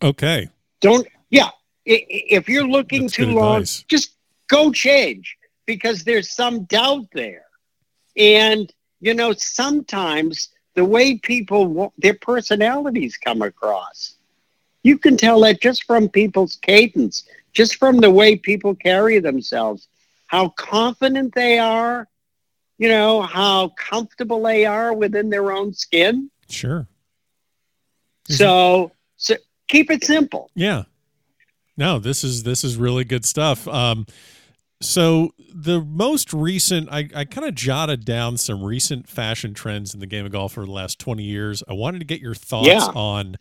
[0.00, 0.48] Okay.
[0.80, 1.50] Don't yeah,
[1.84, 3.84] if you're looking That's too long, advice.
[3.88, 4.16] just
[4.48, 7.44] go change because there's some doubt there.
[8.16, 14.16] And, you know, sometimes the way people, their personalities come across,
[14.82, 19.88] you can tell that just from people's cadence, just from the way people carry themselves,
[20.26, 22.08] how confident they are,
[22.78, 26.30] you know, how comfortable they are within their own skin.
[26.48, 26.86] Sure.
[28.28, 29.36] So, so
[29.68, 30.50] keep it simple.
[30.54, 30.84] Yeah.
[31.76, 33.66] No, this is this is really good stuff.
[33.68, 34.06] Um,
[34.80, 40.00] so the most recent, I, I kind of jotted down some recent fashion trends in
[40.00, 41.62] the game of golf for the last twenty years.
[41.68, 42.86] I wanted to get your thoughts Yeah.
[42.94, 43.36] on,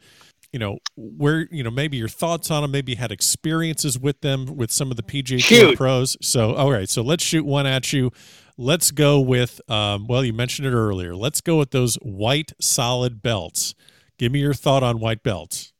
[0.51, 4.21] you know, where you know maybe your thoughts on them, maybe you had experiences with
[4.21, 6.17] them with some of the PGA Tour pros.
[6.21, 8.11] So all right, so let's shoot one at you.
[8.55, 11.15] Let's go with, um, well, you mentioned it earlier.
[11.15, 13.73] Let's go with those white solid belts.
[14.19, 15.72] Give me your thought on white belts.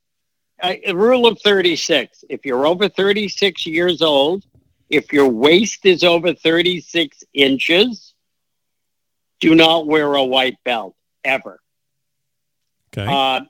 [0.64, 4.46] Uh, rule of 36 if you're over 36 years old
[4.90, 8.14] if your waist is over 36 inches
[9.44, 10.96] do not wear a white belt
[11.26, 11.60] ever.
[12.96, 13.12] Okay.
[13.12, 13.42] uh,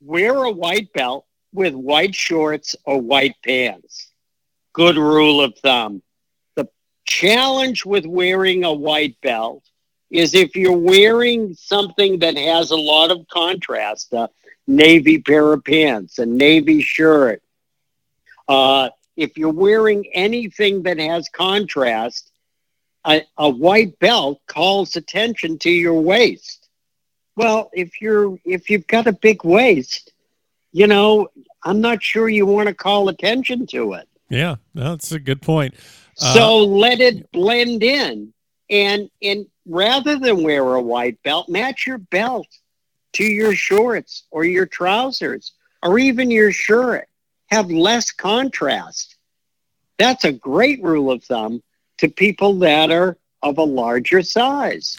[0.00, 4.10] wear a white belt with white shorts or white pants.
[4.72, 6.02] Good rule of thumb.
[6.56, 6.68] The
[7.04, 9.62] challenge with wearing a white belt
[10.10, 14.28] is if you're wearing something that has a lot of contrast a
[14.66, 17.42] navy pair of pants a navy shirt.
[18.48, 22.30] Uh, if you're wearing anything that has contrast
[23.04, 26.68] a, a white belt calls attention to your waist.
[27.36, 30.12] Well if you're if you've got a big waist
[30.72, 31.28] you know
[31.62, 34.08] i'm not sure you want to call attention to it.
[34.28, 35.74] Yeah, that's a good point.
[36.20, 38.32] Uh, so let it blend in.
[38.68, 42.48] And and rather than wear a white belt match your belt
[43.16, 45.52] to your shorts or your trousers
[45.82, 47.08] or even your shirt.
[47.46, 49.16] Have less contrast.
[49.98, 51.62] That's a great rule of thumb
[51.98, 54.98] to people that are of a larger size.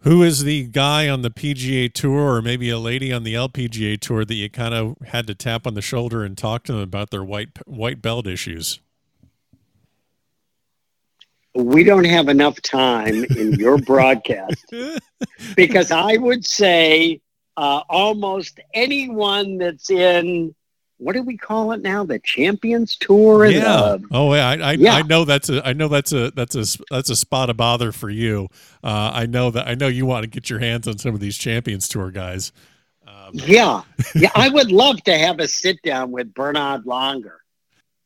[0.00, 3.98] Who is the guy on the PGA Tour, or maybe a lady on the LPGA
[3.98, 6.82] Tour that you kind of had to tap on the shoulder and talk to them
[6.82, 8.80] about their white white belt issues?
[11.54, 14.74] We don't have enough time in your broadcast
[15.56, 17.20] because I would say
[17.56, 20.54] uh, almost anyone that's in
[20.98, 22.04] what do we call it now?
[22.04, 23.46] The Champions Tour.
[23.46, 23.96] yeah.
[23.98, 24.48] The, oh, yeah.
[24.48, 24.94] I, I, yeah.
[24.94, 27.92] I know that's a I know that's a that's a that's a spot of bother
[27.92, 28.48] for you.
[28.82, 31.20] Uh, I know that I know you want to get your hands on some of
[31.20, 32.52] these Champions Tour guys.
[33.06, 33.82] Um, yeah,
[34.14, 34.30] yeah.
[34.34, 37.36] I would love to have a sit down with Bernhard Langer.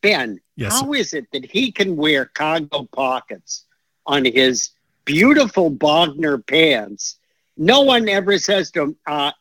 [0.00, 0.72] Ben, Yes.
[0.80, 3.64] how is it that he can wear cargo pockets
[4.06, 4.70] on his
[5.04, 7.16] beautiful Bogner pants?
[7.56, 9.32] No one ever says to him, uh,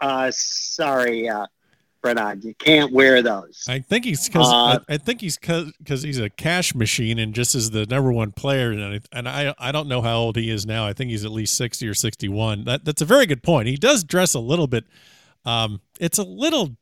[0.00, 1.46] uh, sorry, uh,
[2.02, 3.64] Bernhard, you can't wear those.
[3.66, 7.34] I think he's because Uh, I, I think he's because he's a cash machine and
[7.34, 10.36] just is the number one player and I, and I I don't know how old
[10.36, 10.86] he is now.
[10.86, 12.64] I think he's at least sixty or sixty one.
[12.64, 13.68] That that's a very good point.
[13.68, 14.84] He does dress a little bit.
[15.46, 16.76] Um, it's a little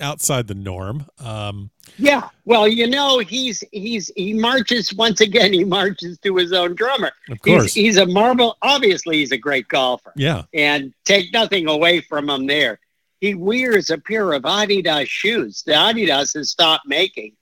[0.00, 1.06] outside the norm.
[1.18, 5.52] Um, Yeah, well, you know, he's he's he marches once again.
[5.52, 7.12] He marches to his own drummer.
[7.30, 8.56] of He's, course, he's a marble.
[8.62, 12.78] Obviously, he's a great golfer, yeah, and take nothing away from him there.
[13.20, 15.62] He wears a pair of Adidas shoes.
[15.66, 17.32] The Adidas has stopped making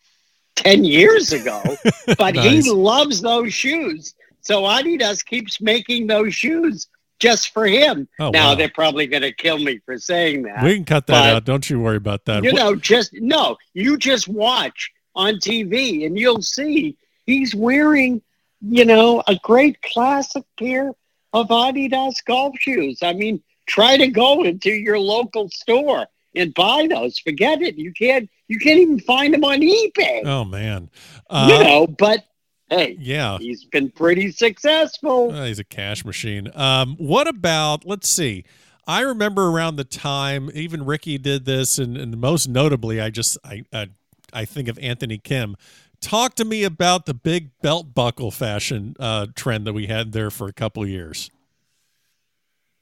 [0.54, 1.60] ten years ago,
[2.18, 2.64] but Nice.
[2.64, 4.14] he loves those shoes.
[4.40, 6.86] So Adidas keeps making those shoes
[7.18, 8.08] just for him.
[8.18, 8.54] Oh, now wow.
[8.54, 10.62] they're probably going to kill me for saying that.
[10.62, 11.44] we can cut that but- out.
[11.44, 12.44] Don't you worry about that.
[12.44, 18.22] You know, just no, you just watch on TV and you'll see he's wearing,
[18.60, 20.92] you know, a great classic pair
[21.32, 22.98] of Adidas golf shoes.
[23.02, 27.18] I mean, try to go into your local store and buy those.
[27.18, 27.76] Forget it.
[27.76, 30.24] You can't you can't even find them on eBay.
[30.24, 30.90] oh man,
[31.30, 32.24] you uh, know, but
[32.68, 33.38] hey, yeah.
[33.38, 35.32] he's been pretty successful.
[35.32, 36.50] Uh, he's a cash machine.
[36.54, 37.84] Um, what about?
[37.86, 38.44] Let's see.
[38.86, 43.36] I remember around the time even Rickie did this, and, and most notably, I just
[43.44, 43.88] I, I
[44.32, 45.56] I think of Anthony Kim.
[46.00, 50.30] Talk to me about the big belt buckle fashion uh, trend that we had there
[50.30, 51.30] for a couple of years.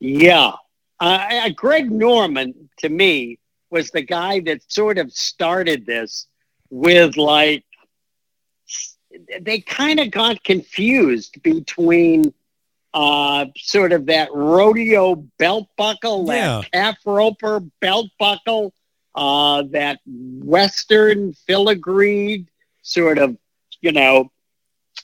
[0.01, 0.53] Yeah.
[1.01, 3.39] Uh, uh, Greg Norman, to me,
[3.71, 6.27] was the guy that sort of started this
[6.71, 7.65] with like,
[9.41, 12.33] they kind of got confused between
[12.93, 16.61] uh, sort of that rodeo belt buckle, Yeah.
[16.63, 18.73] that calf roper belt buckle,
[19.15, 22.47] uh, that Western filigreed
[22.83, 23.37] sort of,
[23.81, 24.31] you know,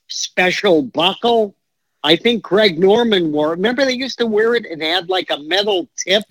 [0.09, 1.55] special buckle.
[2.03, 3.51] I think Greg Norman wore.
[3.51, 6.25] Remember, they used to wear it and had like a metal tip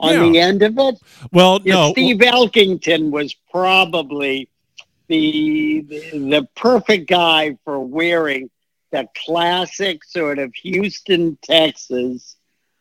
[0.00, 0.28] on Yeah.
[0.30, 0.98] the end of it.
[1.32, 4.48] Well, Yeah, no, Steve Elkington was probably
[5.08, 5.80] the,
[6.12, 8.50] the perfect guy for wearing
[8.90, 12.36] the classic sort of Houston, Texas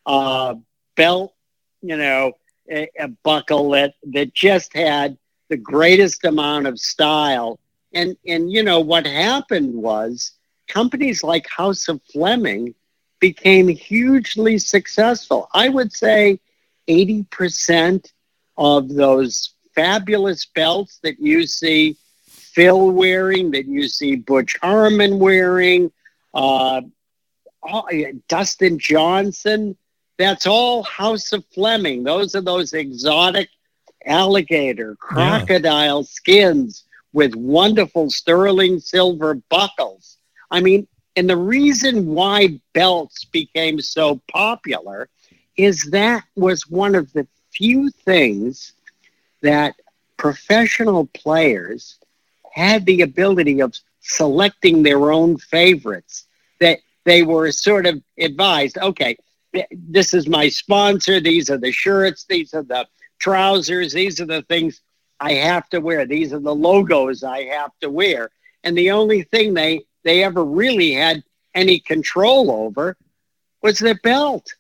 [0.05, 0.55] uh,
[0.95, 1.33] belt.
[1.81, 2.33] You know,
[2.71, 5.17] a, a buckle that that just had
[5.49, 7.59] the greatest amount of style.
[7.93, 10.33] And and you know what happened was
[10.67, 12.73] companies like House of Fleming
[13.19, 15.49] became hugely successful.
[15.53, 16.39] I would say
[16.87, 18.11] 80%
[18.57, 21.97] of those fabulous belts that you see
[22.53, 25.91] Phil wearing, that you see Butch Harmon wearing,
[26.33, 26.81] uh,
[28.27, 29.75] Dustin Johnson.
[30.17, 32.03] That's all House of Fleming.
[32.03, 33.49] Those are those exotic
[34.05, 36.07] alligator, crocodile yeah.
[36.07, 40.17] skins with wonderful sterling silver buckles.
[40.49, 45.09] I mean, and the reason why belts became so popular
[45.57, 48.73] is that was one of the few things
[49.41, 49.75] that
[50.17, 51.97] professional players
[52.53, 56.27] had the ability of selecting their own favorites
[56.59, 59.15] that they were sort of advised okay
[59.89, 62.85] this is my sponsor these are the shirts these are the
[63.19, 64.81] trousers these are the things
[65.19, 68.29] i have to wear these are the logos i have to wear.
[68.63, 71.23] And the only thing they they ever really had
[71.53, 72.97] any control over
[73.61, 74.53] was their belt.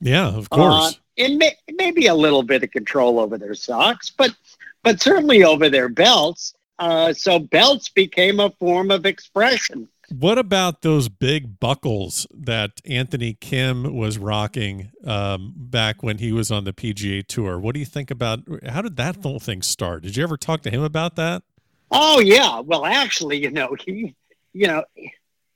[0.00, 0.74] Yeah of course.
[0.74, 4.34] uh, and may, maybe a little bit of control over their socks but
[4.82, 9.88] but certainly over their belts uh, so belts became a form of expression.
[10.10, 16.50] What about those big buckles that Anthony Kim was rocking um, back when he was
[16.50, 17.60] on the PGA Tour?
[17.60, 20.02] What do you think about how did that whole thing start?
[20.02, 21.44] Did you ever talk to him about that?
[21.92, 22.58] Oh yeah.
[22.58, 24.16] Well, actually, you know, he,
[24.52, 24.82] you know,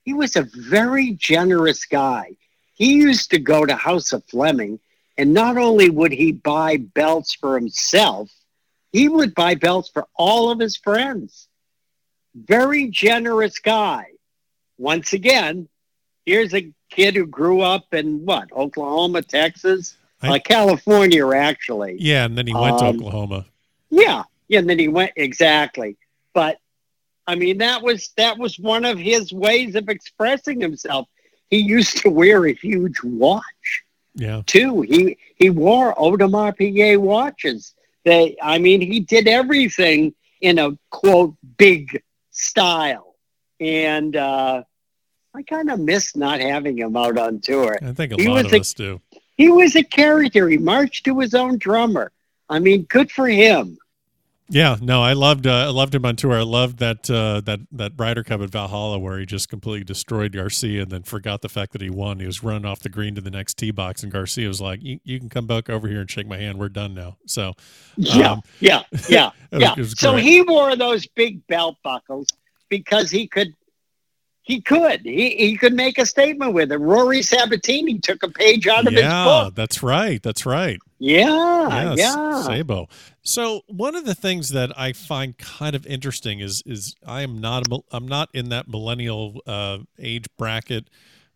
[0.05, 2.37] he was a very generous guy.
[2.75, 4.79] He used to go to House of Fleming,
[5.19, 8.31] and not only would he buy belts for himself,
[8.93, 11.49] he would buy belts for all of his friends.
[12.35, 14.07] Very generous guy.
[14.79, 15.69] Once again,
[16.25, 21.97] here's a kid who grew up in what, Oklahoma, Texas, I, uh, California, actually.
[21.99, 23.47] Yeah, and then he went um, to Oklahoma.
[23.91, 25.97] Yeah, yeah, and then he went exactly.
[26.35, 26.59] But
[27.27, 31.09] I mean, that was that was one of his ways of expressing himself.
[31.51, 33.83] He used to wear a huge watch.
[34.15, 34.43] Yeah.
[34.47, 34.83] Too.
[34.83, 37.75] He he wore Audemars Piguet watches
[38.07, 43.17] they, I mean, he did everything in a quote big style,
[43.59, 44.63] and uh,
[45.35, 47.77] I kind of miss not having him out on tour.
[47.83, 49.01] I think a he lot of a, us do.
[49.37, 50.49] He was a character.
[50.49, 52.13] He marched to his own drummer.
[52.49, 53.77] I mean, good for him.
[54.49, 56.39] Yeah, no, I loved uh, I loved him on tour.
[56.39, 60.33] I loved that uh, that that Ryder Cup at Valhalla where he just completely destroyed
[60.33, 62.21] Garcia and then forgot the fact that he won.
[62.21, 64.81] He was running off the green to the next tee box, and Garcia was like,
[64.83, 66.59] "You can come back over here and shake my hand.
[66.59, 67.55] We're done now." So,
[67.97, 69.75] yeah, um, yeah, yeah, yeah.
[69.83, 72.29] so he wore those big belt buckles
[72.69, 73.53] because he could
[74.43, 75.01] he could.
[75.01, 76.79] He, he could make a statement with it.
[76.79, 79.55] Rory Sabbatini took a page out of yeah, his book.
[79.57, 80.23] that's right.
[80.23, 80.79] That's right.
[80.99, 82.43] Yeah, yes, yeah.
[82.43, 82.89] Sabo.
[83.23, 87.39] So one of the things that I find kind of interesting is is I am
[87.39, 90.89] not a, I'm not in that millennial uh, age bracket.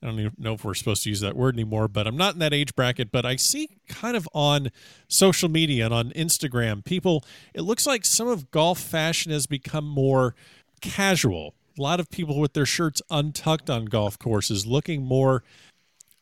[0.02, 2.32] I don't even know if we're supposed to use that word anymore, but I'm not
[2.32, 3.12] in that age bracket.
[3.12, 4.70] But I see kind of on
[5.08, 7.22] social media and on Instagram, people.
[7.52, 10.34] It looks like some of golf fashion has become more
[10.80, 15.42] casual a lot of people with their shirts untucked on golf courses looking more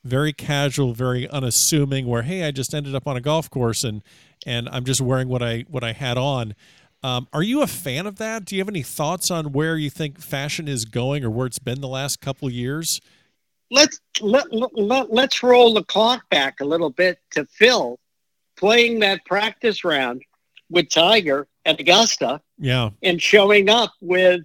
[0.09, 4.03] very casual, very unassuming where hey, I just ended up on a golf course and
[4.47, 6.55] and I'm just wearing what I what I had on.
[7.03, 8.45] Um, are you a fan of that?
[8.45, 11.61] Do you have any thoughts on where you think fashion is going or where it's
[11.61, 13.01] been the last couple years?
[13.71, 17.99] Let's let, let, let's roll the clock back a little bit to Phil
[18.57, 20.23] playing that practice round
[20.71, 22.41] with Tiger at Augusta.
[22.59, 22.91] Yeah.
[23.03, 24.41] And showing up with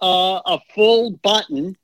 [0.00, 1.76] uh, a full button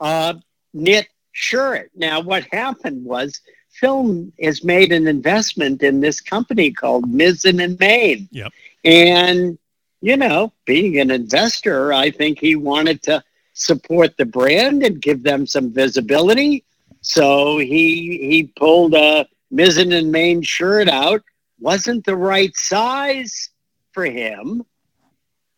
[0.00, 0.34] uh,
[0.72, 1.08] knit
[1.38, 1.90] shirt.
[1.94, 7.78] Now, what happened was Phil has made an investment in this company called Mizzen and
[7.78, 8.28] Main.
[8.32, 8.52] Yep.
[8.84, 9.58] And,
[10.00, 13.22] you know, being an investor, I think he wanted to
[13.52, 16.64] support the brand and give them some visibility.
[17.00, 21.22] So he he pulled a Mizzen and Main shirt out.
[21.60, 23.50] Wasn't the right size
[23.92, 24.64] for him,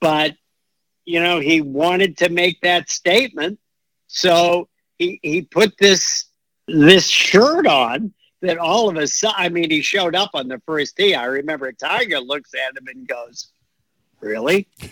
[0.00, 0.34] but
[1.04, 3.58] you know, he wanted to make that statement.
[4.06, 4.69] So
[5.00, 6.26] he, he put this
[6.68, 10.62] this shirt on that all of a sudden, I mean, he showed up on the
[10.66, 11.14] first tee.
[11.14, 13.50] I remember Tiger looks at him and goes,
[14.20, 14.68] Really?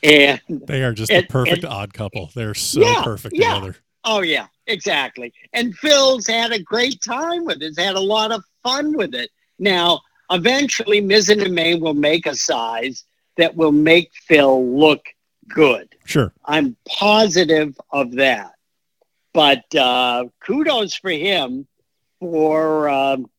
[0.00, 2.30] And they are just and, a perfect and, odd couple.
[2.32, 3.54] They're so yeah, perfect yeah.
[3.54, 3.76] together.
[4.04, 5.32] Oh, yeah, exactly.
[5.52, 9.12] And Phil's had a great time with it, He's had a lot of fun with
[9.12, 9.28] it.
[9.58, 10.00] Now,
[10.30, 13.02] eventually, Mizzen and Main will make a size
[13.38, 15.04] that will make Phil look
[15.48, 15.92] good.
[16.04, 16.32] Sure.
[16.44, 18.52] I'm positive of that.
[19.32, 21.66] But uh, kudos for him
[22.20, 23.30] for um,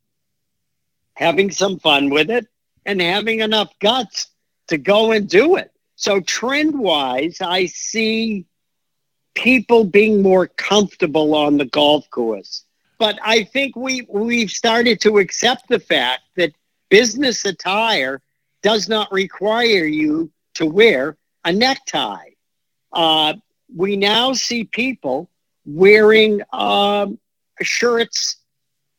[1.15, 2.47] having some fun with it
[2.85, 4.27] and having enough guts
[4.67, 5.71] to go and do it.
[5.95, 8.45] So, trend wise, I see
[9.35, 12.63] people being more comfortable on the golf course.
[12.97, 16.53] But I think we, we've started to accept the fact that
[16.89, 18.21] business attire
[18.61, 22.31] does not require you to wear a necktie.
[22.91, 23.33] Uh,
[23.73, 25.29] we now see people
[25.75, 27.19] wearing um,
[27.61, 28.37] shirts,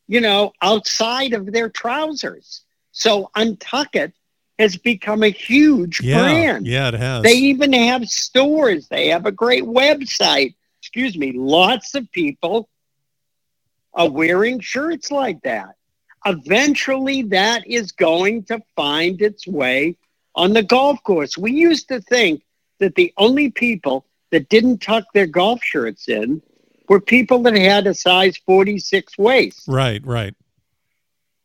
[0.09, 2.63] you know, outside of their trousers.
[2.93, 4.13] So Untuckit
[4.59, 6.67] has become a huge Yeah, brand.
[6.67, 7.23] yeah, it has.
[7.23, 8.89] They even have stores.
[8.89, 10.55] They have a great website.
[10.81, 11.33] Excuse me.
[11.33, 12.69] Lots of people
[13.95, 15.77] are wearing shirts like that.
[16.27, 19.97] Eventually, that is going to find its way
[20.35, 21.39] on the golf course.
[21.39, 22.43] We used to think
[22.79, 26.43] that the only people that didn't tuck their golf shirts in
[26.91, 29.63] were people that had a size 46 waist.
[29.69, 30.35] right, right.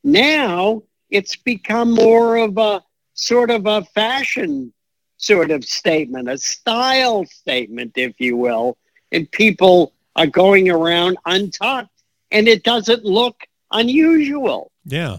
[0.04, 0.82] Now
[1.12, 2.84] it's become more of a
[3.14, 4.74] sort of a fashion
[5.18, 8.78] sort of statement, a style statement, if you will.
[9.12, 13.36] And people are going around untucked and it doesn't look
[13.72, 14.72] unusual.
[14.84, 15.18] Yeah.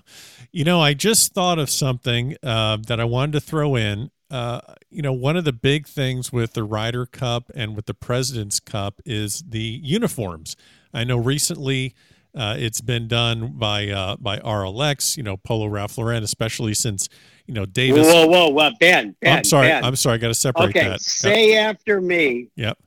[0.51, 4.11] You know, I just thought of something uh, that I wanted to throw in.
[4.31, 4.61] Uh,
[4.91, 8.59] you know, one of the big things with the Ryder Cup and with the President's
[8.61, 10.57] Cup is the uniforms.
[10.93, 11.95] I know recently
[12.35, 17.09] uh, it's been done by uh, by RLX, you know, Polo Ralph Lauren, especially since
[17.47, 18.07] you know Davis.
[18.07, 19.39] Whoa, whoa, whoa, Ben, Ben.
[19.39, 19.69] I'm sorry.
[19.69, 19.85] Ben.
[19.85, 20.15] I'm sorry.
[20.15, 21.01] I got to separate okay, that.
[21.01, 22.79] say after me, Yep.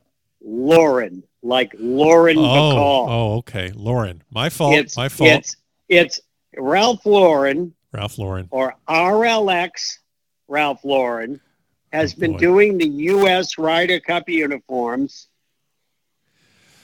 [0.42, 3.06] Lauren, like Lauren Oh, Bacall.
[3.08, 3.72] oh, okay.
[3.74, 4.74] Lauren, my fault.
[4.74, 5.30] it's, my fault.
[5.30, 5.56] It's,
[5.88, 6.20] it's
[6.56, 8.46] Ralph Lauren Ralph Lauren.
[8.50, 9.98] or RLX
[10.50, 11.40] Ralph Lauren
[11.92, 12.38] has Oh, been boy.
[12.38, 13.56] doing the U.S.
[13.56, 15.28] Ryder Cup uniforms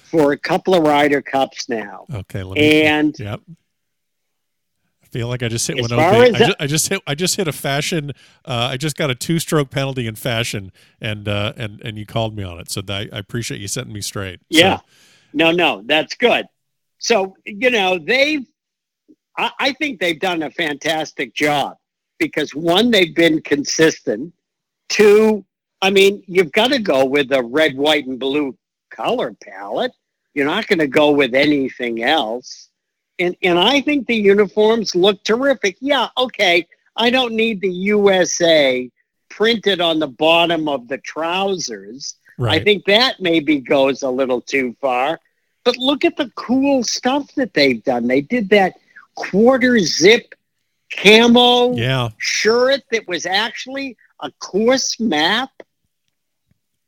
[0.05, 2.07] for a couple of Ryder Cups now.
[2.13, 2.43] Okay.
[2.43, 2.83] Let me.
[2.83, 3.41] And Yep.
[5.03, 7.15] I feel like I just hit As one as I, just, I just hit I
[7.15, 8.13] just hit a fashion
[8.45, 12.05] uh, I just got a two stroke penalty in fashion and uh, and and you
[12.07, 12.71] called me on it.
[12.71, 14.41] So that, I appreciate you setting me straight.
[14.53, 14.81] So, Yeah.
[15.33, 16.47] No, no, that's good.
[16.99, 18.47] So, you know, they've,
[19.37, 21.77] I, I think they've done a fantastic job
[22.19, 24.33] because one, they've been consistent.
[24.89, 25.45] Two,
[25.83, 28.57] I mean, you've got to go with a red, white, and blue
[28.91, 29.93] color palette.
[30.35, 32.69] You're not going to go with anything else.
[33.19, 35.77] And, and I think the uniforms look terrific.
[35.81, 36.67] Yeah, okay.
[36.97, 38.91] I don't need the USA
[39.29, 42.17] printed on the bottom of the trousers.
[42.39, 42.61] right.
[42.61, 45.19] I think that maybe goes a little too far.
[45.65, 48.07] But look at the cool stuff that they've done.
[48.07, 48.75] They did that
[49.17, 50.35] quarter zip
[50.91, 52.09] camo yeah.
[52.19, 55.51] shirt that was actually a course map.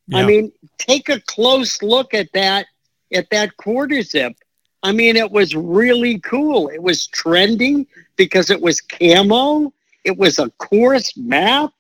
[0.07, 0.19] Yeah.
[0.19, 2.67] I mean, take a close look at that
[3.13, 4.35] at that quarter zip.
[4.83, 6.69] I mean, it was really cool.
[6.69, 7.87] It was trendy
[8.17, 9.73] because it was camo.
[10.05, 11.73] It was a course map.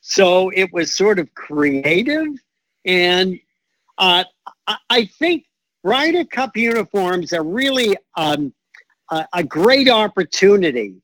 [0.00, 2.28] So it was sort of creative.
[2.84, 3.40] And
[3.98, 4.24] uh,
[4.66, 5.46] I, I think
[5.82, 8.54] Ryder Cup uniforms are really um,
[9.10, 11.02] a, a great opportunity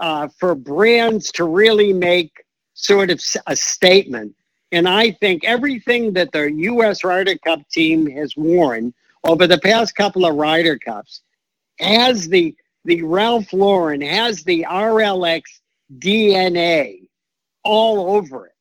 [0.00, 2.32] uh, for brands to really make
[2.74, 4.34] sort of a statement.
[4.70, 7.02] And I think everything that the U.S.
[7.02, 8.92] Ryder Cup team has worn
[9.24, 11.22] over the past couple of Ryder Cups
[11.80, 15.42] has the the Ralph Lauren has the RLX
[15.98, 17.08] DNA
[17.64, 18.52] all over it.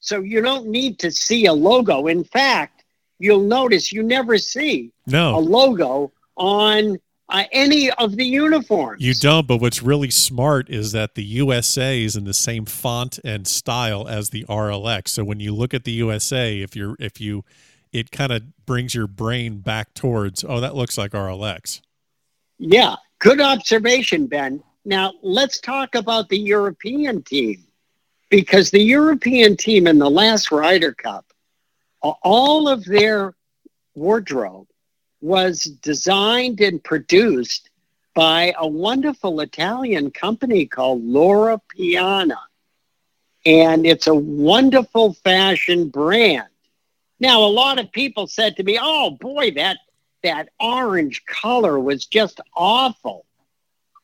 [0.00, 2.08] So you don't need to see a logo.
[2.08, 2.84] In fact,
[3.18, 5.36] you'll notice you never see no.
[5.36, 6.98] a logo on
[7.32, 9.02] uh, any of the uniforms.
[9.02, 9.46] you don't.
[9.46, 14.06] But what's really smart is that the USA is in the same font and style
[14.06, 15.08] as the RLX.
[15.08, 17.44] So when you look at the USA, if you're if you,
[17.92, 21.80] it kind of brings your brain back towards oh that looks like RLX.
[22.58, 24.62] Yeah, good observation, Ben.
[24.84, 27.64] Now let's talk about the European team
[28.28, 31.24] because the European team in the last Ryder Cup,
[32.02, 33.34] all of their
[33.94, 34.66] wardrobe
[35.22, 37.70] was designed and produced
[38.14, 42.38] by a wonderful Italian company called Loro Piana.
[43.46, 46.48] And it's a wonderful fashion brand.
[47.18, 49.78] Now, a lot of people said to me, oh boy, that
[50.22, 53.24] that orange color was just awful.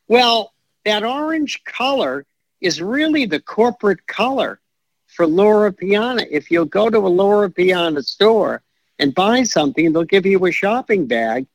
[0.07, 0.53] Well,
[0.85, 2.25] that orange color
[2.61, 4.59] is really the corporate color
[5.07, 6.25] for Loro Piana.
[6.29, 8.61] If you'll go to a Loro Piana store
[8.99, 11.47] and buy something, they'll give you a shopping bag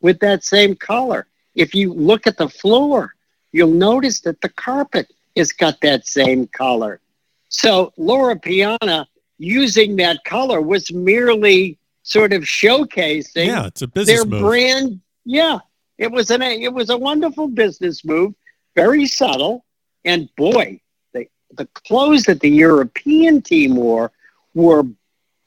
[0.00, 1.26] with that same color.
[1.54, 3.14] If you look at the floor,
[3.52, 7.00] you'll notice that the carpet has got that same color.
[7.48, 9.06] So Loro Piana
[9.38, 14.40] using that color was merely sort of showcasing Yeah, it's a business their move.
[14.42, 15.00] brand.
[15.24, 15.58] Yeah,
[15.98, 18.34] it was an it was a wonderful business move,
[18.74, 19.64] very subtle,
[20.04, 20.80] and boy,
[21.12, 21.26] the
[21.56, 24.12] the clothes that the European team wore
[24.54, 24.84] were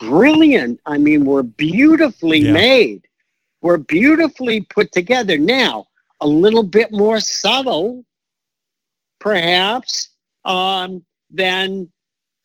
[0.10, 0.80] brilliant.
[0.86, 2.54] I mean, were beautifully Yeah.
[2.54, 3.08] made,
[3.62, 5.38] were beautifully put together.
[5.38, 5.88] Now,
[6.22, 8.06] a little bit more subtle,
[9.20, 10.10] perhaps,
[10.45, 11.91] um, than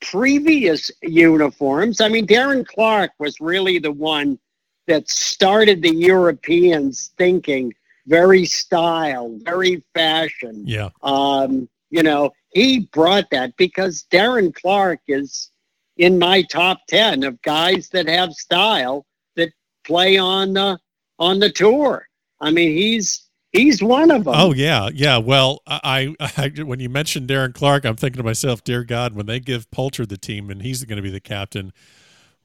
[0.01, 2.01] previous uniforms.
[2.01, 4.39] I mean, Darren Clarke was really the one
[4.87, 7.75] that started the Europeans thinking
[8.07, 10.63] very style, very fashion.
[10.67, 10.91] Yeah.
[11.03, 15.51] Um, you know, he brought that because Darren Clarke is
[15.99, 19.05] in my top 10 of guys that have style
[19.37, 19.51] that
[19.85, 20.79] play on the
[21.19, 22.07] on the tour.
[22.41, 24.35] I mean, he's he's one of them.
[24.37, 25.19] Oh yeah, yeah.
[25.19, 29.27] Well, I, I, when you mentioned Darren Clarke, I'm thinking to myself, dear God, when
[29.27, 31.73] they give Poulter the team and he's going to be the captain,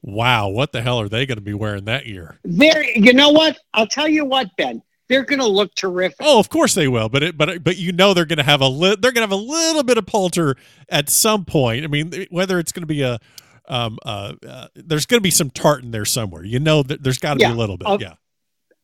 [0.01, 2.39] wow, what the hell are they going to be wearing that year?
[2.43, 3.57] There, you know what?
[3.73, 4.81] I'll tell you what, Ben.
[5.09, 6.17] They're going to look terrific.
[6.21, 8.61] Oh, of course they will, but it, but but you know they're going to have
[8.61, 10.55] a li- they're going to have a little bit of Poulter
[10.89, 11.83] at some point.
[11.83, 13.19] I mean, whether it's going to be a
[13.67, 16.43] um uh, uh there's going to be some tartan there somewhere.
[16.45, 17.49] You know, that there's got to Yeah.
[17.49, 17.87] be a little bit.
[17.87, 18.13] Uh, yeah.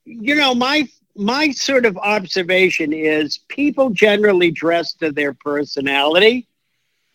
[0.05, 6.47] you know my my sort of observation is people generally dress to their personality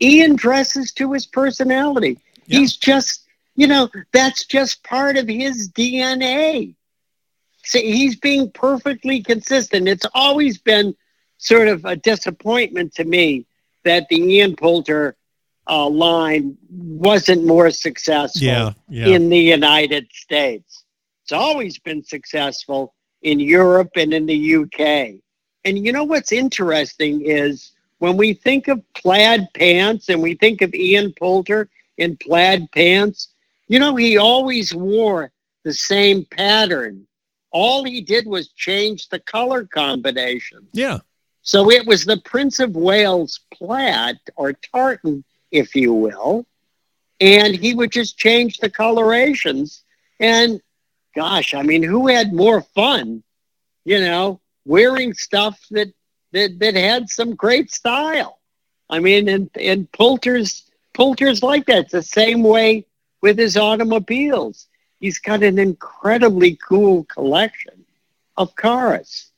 [0.03, 2.59] ian dresses to his personality Yeah.
[2.59, 3.25] he's just
[3.57, 6.75] you know that's just part of his dna
[7.73, 10.95] he's being perfectly consistent it's always been
[11.39, 13.47] sort of a disappointment to me
[13.85, 15.17] that the ian poulter
[15.69, 18.73] uh, line wasn't more successful Yeah.
[18.89, 19.09] Yeah.
[19.09, 20.85] in the United States.
[21.23, 25.21] It's always been successful in Europe and in the UK.
[25.65, 30.61] And you know what's interesting is when we think of plaid pants and we think
[30.61, 33.29] of Ian Poulter in plaid pants,
[33.69, 35.33] you know, he always wore
[35.65, 37.07] the same pattern.
[37.55, 40.67] All he did was change the color combination.
[40.73, 40.99] yeah.
[41.47, 46.47] So it was the Prince of Wales plaid or tartan, if you will.
[47.21, 49.85] And he would just change the colorations.
[50.19, 50.61] And
[51.15, 53.23] gosh, I mean, who had more fun,
[53.85, 55.93] you know, wearing stuff that
[56.33, 58.41] that, that had some great style?
[58.89, 60.63] I mean, and and Poulter's
[60.95, 61.85] Poulter's like that.
[61.85, 62.87] It's the same way
[63.21, 64.67] with his automobiles.
[65.05, 67.85] He's got an incredibly cool collection
[68.39, 69.33] of cars.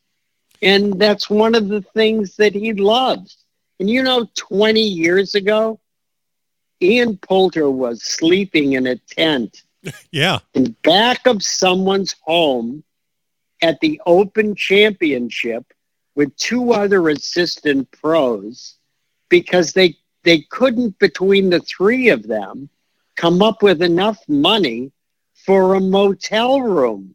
[0.62, 3.38] And that's one of the things that he loves.
[3.80, 5.80] And you know, 20 years ago,
[6.80, 9.64] Ian Poulter was sleeping in a tent
[10.12, 10.38] Yeah.
[10.54, 12.84] in back of someone's home
[13.60, 15.64] at the Open Championship
[16.14, 18.76] with two other assistant pros
[19.28, 22.68] because they they couldn't between the three of them
[23.16, 24.92] come up with enough money
[25.47, 27.14] for a motel room.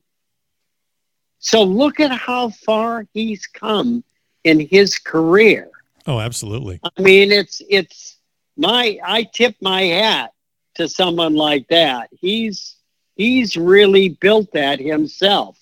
[1.39, 4.03] So look at how far he's come
[4.43, 5.69] in his career.
[6.07, 6.79] Oh, absolutely.
[6.83, 8.17] I mean, it's it's
[8.57, 10.31] my I tip my hat
[10.75, 12.09] to someone like that.
[12.11, 12.77] He's
[13.15, 15.59] he's really built that himself,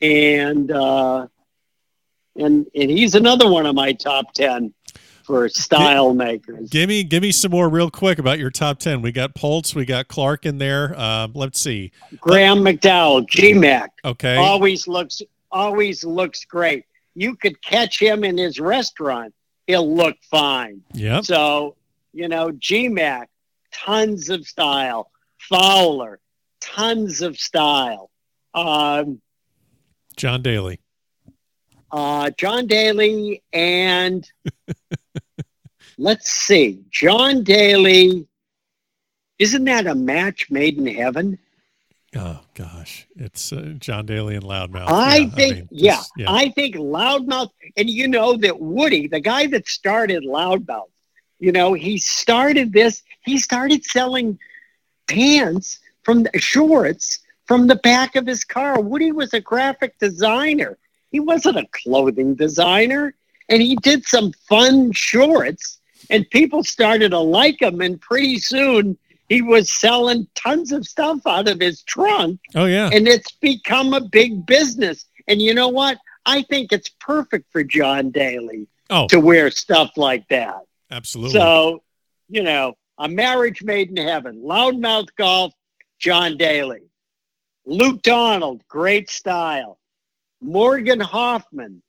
[0.00, 1.26] and uh,
[2.36, 4.74] and and he's another one of my top ten
[5.24, 6.68] for style makers.
[6.70, 9.02] Give me give me some more real quick about your top ten.
[9.02, 10.98] We got Poults, we got Clarke in there.
[10.98, 11.92] Um, let's see.
[12.20, 14.36] Graham McDowell, GMAC, Okay.
[14.36, 16.84] always looks always looks great.
[17.14, 19.34] You could catch him in his restaurant;
[19.66, 20.82] he'll look fine.
[20.94, 21.24] Yep.
[21.24, 21.76] So,
[22.12, 23.26] you know, GMAC,
[23.72, 25.10] tons of style.
[25.38, 26.20] Fowler,
[26.60, 28.10] tons of style.
[28.54, 29.20] Um,
[30.16, 30.80] John Daly.
[31.92, 34.28] uh, John Daly and
[35.98, 38.26] let's see, John Daly.
[39.38, 41.38] Isn't that a match made in heaven?
[42.16, 44.86] Oh gosh, it's uh, John Daly and Loudmouth.
[44.86, 49.18] I Yeah, think, mean, yeah, just- I think Loudmouth, and you know that Woody, the
[49.20, 50.90] guy that started Loudmouth,
[51.40, 54.38] you know, he started this, he started selling
[55.08, 58.80] pants from the shorts from the back of his car.
[58.80, 60.78] Woody was a graphic designer.
[61.10, 63.14] He wasn't a clothing designer.
[63.50, 65.78] And he did some fun shorts,
[66.10, 67.80] and people started to like him.
[67.80, 68.96] And pretty soon,
[69.28, 72.90] he was selling tons of stuff out of his trunk Oh yeah.
[72.92, 75.06] and it's become a big business.
[75.28, 75.98] And you know what?
[76.26, 80.58] I think it's perfect for John Daly Oh, to wear stuff like that.
[80.90, 81.32] absolutely.
[81.32, 81.82] So,
[82.28, 84.42] you know, a marriage made in heaven.
[84.42, 85.52] Loudmouth golf,
[85.98, 86.82] John Daly.
[87.66, 89.78] Luke Donald, great style.
[90.42, 91.82] Morgan Hoffman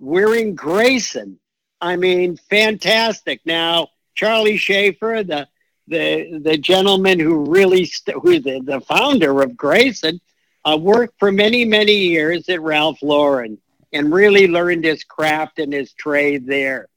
[0.00, 1.36] wearing Greyson.
[1.82, 3.40] I mean, fantastic.
[3.44, 5.48] Now, Charlie Schaefer, the
[5.88, 10.20] the the gentleman who really st- who the, the founder of Greyson,
[10.64, 13.58] uh, worked for many many years at Ralph Lauren
[13.92, 16.88] and really learned his craft and his trade there.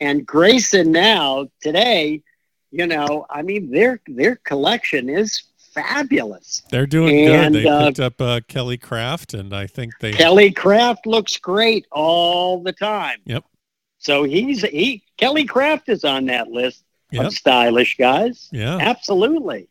[0.00, 2.22] And Greyson now today,
[2.70, 5.42] you know, I mean their their collection is
[5.74, 6.62] fabulous.
[6.70, 7.64] They're doing and, good.
[7.64, 10.12] They uh, picked up uh, Kelly Kraft, and I think they.
[10.12, 13.18] Kelly Kraft looks great all the time.
[13.26, 13.44] Yep.
[14.00, 17.24] So he's he Kelly Kraft is on that list Yep.
[17.26, 18.48] of stylish guys.
[18.52, 18.76] Yeah.
[18.80, 19.68] Absolutely.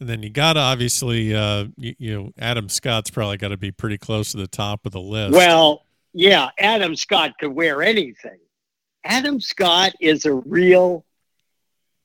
[0.00, 3.56] And then you got to obviously, uh, you, you know, Adam Scott's probably got to
[3.58, 5.34] be pretty close to the top of the list.
[5.34, 8.38] Well, yeah, Adam Scott could wear anything.
[9.04, 11.04] Adam Scott is a real.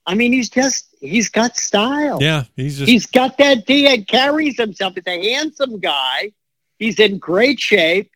[0.05, 2.17] I mean, he's just he's got style.
[2.21, 4.95] yeah, he's just He's got that D and carries himself.
[4.95, 6.33] He's a handsome guy.
[6.77, 8.11] He's in great shape.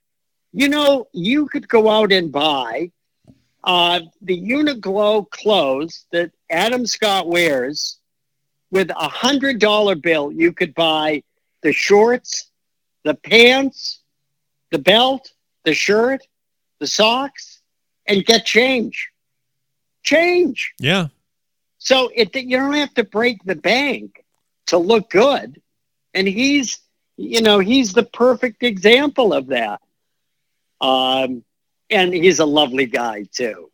[0.52, 2.92] You know, you could go out and buy
[3.68, 8.00] uh, the Uniqlo clothes that Adam Scott wears
[8.72, 10.32] with a hundred dollar bill.
[10.32, 11.22] You could buy
[11.62, 12.50] the shorts,
[13.04, 14.00] the pants,
[14.72, 15.34] the belt,
[15.66, 16.22] the shirt,
[16.80, 17.62] the socks,
[18.08, 19.10] and get change.
[20.02, 20.74] Change.
[20.80, 21.08] yeah,
[21.78, 24.24] So it you don't have to break the bank
[24.68, 25.62] to look good.
[26.14, 26.80] And he's
[27.18, 29.82] you know, he's the perfect example of that.
[30.80, 31.44] Um
[31.90, 33.72] and he's a lovely guy too.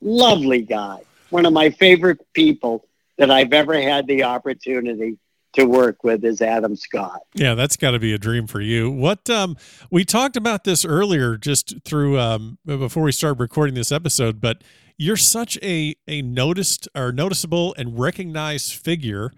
[0.00, 1.00] Lovely guy.
[1.30, 2.86] One of my favorite people
[3.18, 5.18] that I've ever had the opportunity
[5.54, 7.22] to work with is Adam Scott.
[7.34, 7.54] yeah.
[7.54, 8.90] That's got to be a dream for you.
[8.90, 9.56] What um,
[9.90, 14.62] we talked about this earlier, just through um, before we started recording this episode, but
[14.98, 19.32] you're such a a noticed or noticeable and recognized figure.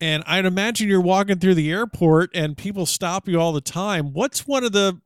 [0.00, 4.12] And I'd imagine you're walking through the airport and people stop you all the time.
[4.12, 5.00] What's one of the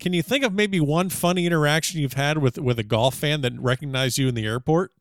[0.00, 3.42] can you think of maybe one funny interaction you've had with with a golf fan
[3.42, 4.92] that recognized you in the airport?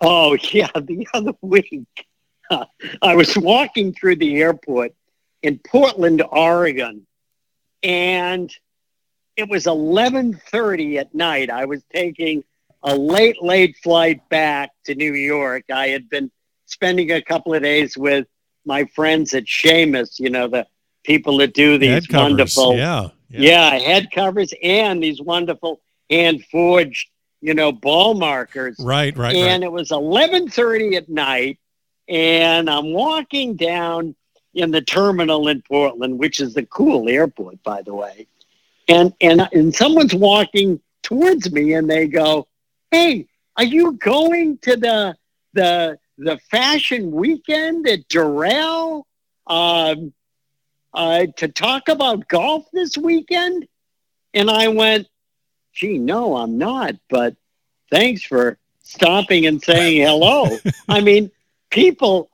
[0.00, 2.06] Oh yeah, the other week
[2.50, 2.64] uh,
[3.02, 4.94] I was walking through the airport
[5.42, 7.06] in Portland, Oregon,
[7.82, 8.52] and
[9.36, 11.50] it was eleven thirty at night.
[11.50, 12.44] I was taking
[12.82, 15.64] a late, late flight back to New York.
[15.72, 16.30] I had been
[16.66, 18.26] spending a couple of days with
[18.64, 20.18] my friends at Seamus.
[20.18, 20.66] You know the
[21.04, 23.08] people that do these wonderful Yeah.
[23.42, 25.80] Yeah, head covers and these wonderful
[26.10, 27.08] hand forged,
[27.40, 28.76] you know, ball markers.
[28.78, 29.66] Right, right, and right.
[29.66, 31.58] it was eleven thirty at night,
[32.08, 34.14] and I'm walking down
[34.54, 38.26] in the terminal in Portland, which is the cool airport, by the way.
[38.88, 42.46] And and and someone's walking towards me, and they go,
[42.90, 43.26] "Hey,
[43.56, 45.16] are you going to the
[45.52, 49.06] the the fashion weekend at Durrell
[49.46, 50.12] um,
[50.94, 53.66] uh, to talk about golf this weekend?"
[54.32, 55.06] And I went,
[55.72, 57.34] "Gee, no, I'm not, but
[57.90, 61.30] thanks for stopping and saying hello." I mean,
[61.70, 62.30] people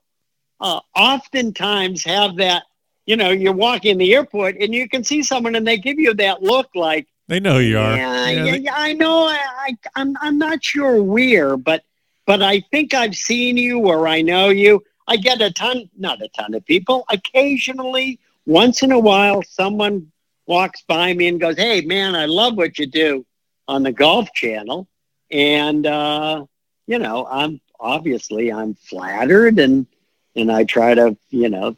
[0.60, 2.64] uh, oftentimes have that.
[3.06, 5.98] You know, you're walking in the airport and you can see someone and they give
[5.98, 7.96] you that look like, They know who you are.
[7.96, 9.24] yeah, know, yeah, they- yeah, I know.
[9.26, 11.82] I, I, I'm, I'm not sure where, but,
[12.26, 14.84] but I think I've seen you or I know you.
[15.08, 17.04] I get a ton, not a ton of people.
[17.10, 18.20] Occasionally,
[18.50, 20.10] once in a while, someone
[20.46, 23.24] walks by me and goes, "Hey, man, I love what you do
[23.68, 24.88] on the Golf Channel,"
[25.30, 26.44] and uh,
[26.88, 29.86] you know, I'm obviously I'm flattered and
[30.34, 31.76] and I try to, you know,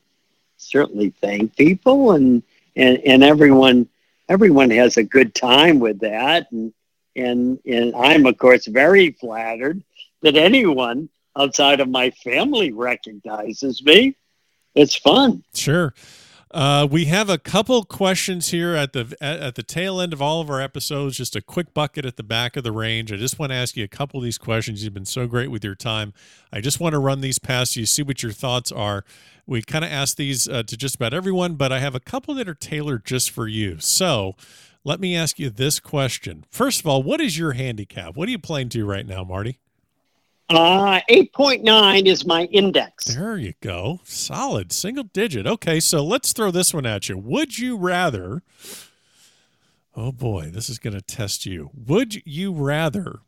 [0.56, 2.42] certainly thank people and
[2.74, 3.88] and and everyone
[4.30, 6.72] everyone has a good time with that and
[7.16, 9.82] and and I'm of course very flattered
[10.22, 14.16] that anyone outside of my family recognizes me.
[14.74, 15.44] It's fun.
[15.54, 15.92] Sure.
[16.52, 20.20] Uh, we have a couple questions here at the at, at the tail end of
[20.20, 21.16] all of our episodes.
[21.16, 23.10] Just a quick bucket at the back of the range.
[23.10, 24.84] I just want to ask you a couple of these questions.
[24.84, 26.12] You've been so great with your time.
[26.52, 29.02] I just want to run these past you, see what your thoughts are.
[29.46, 32.34] We kind of ask these uh, to just about everyone, but I have a couple
[32.34, 33.78] that are tailored just for you.
[33.80, 34.36] So
[34.84, 36.44] let me ask you this question.
[36.50, 38.14] First of all, what is your handicap?
[38.14, 39.58] What are you playing to right now, Marty?
[40.52, 43.04] Uh, 8.9 is my index.
[43.06, 44.00] There you go.
[44.04, 45.46] Solid single digit.
[45.46, 47.16] Okay, so let's throw this one at you.
[47.16, 48.42] Would you rather?
[49.96, 51.70] Oh boy, this is going to test you.
[51.74, 53.20] Would you rather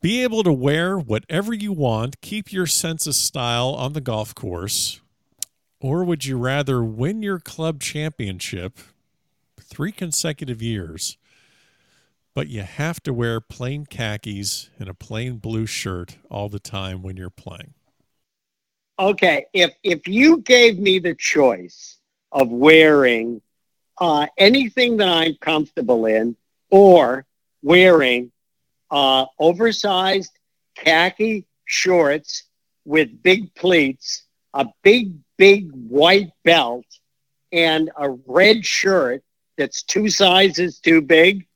[0.00, 4.34] be able to wear whatever you want, keep your sense of style on the golf
[4.34, 5.00] course,
[5.80, 8.78] or would you rather win your club championship
[9.60, 11.18] three consecutive years,
[12.34, 17.02] but you have to wear plain khakis and a plain blue shirt all the time
[17.02, 17.74] when you're playing?
[18.98, 21.96] Okay, if if you gave me the choice
[22.32, 23.40] of wearing
[23.98, 26.36] uh, anything that I'm comfortable in,
[26.70, 27.24] or
[27.62, 28.30] wearing
[28.90, 30.32] uh, oversized
[30.74, 32.44] khaki shorts
[32.84, 34.24] with big pleats,
[34.54, 36.84] a big big white belt,
[37.52, 39.22] and a red shirt
[39.56, 41.46] that's two sizes too big,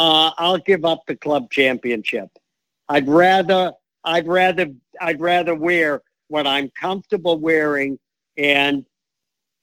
[0.00, 2.30] uh, I'll give up the club championship.
[2.88, 3.72] I'd rather
[4.02, 7.98] I'd rather I'd rather wear what I'm comfortable wearing
[8.38, 8.86] and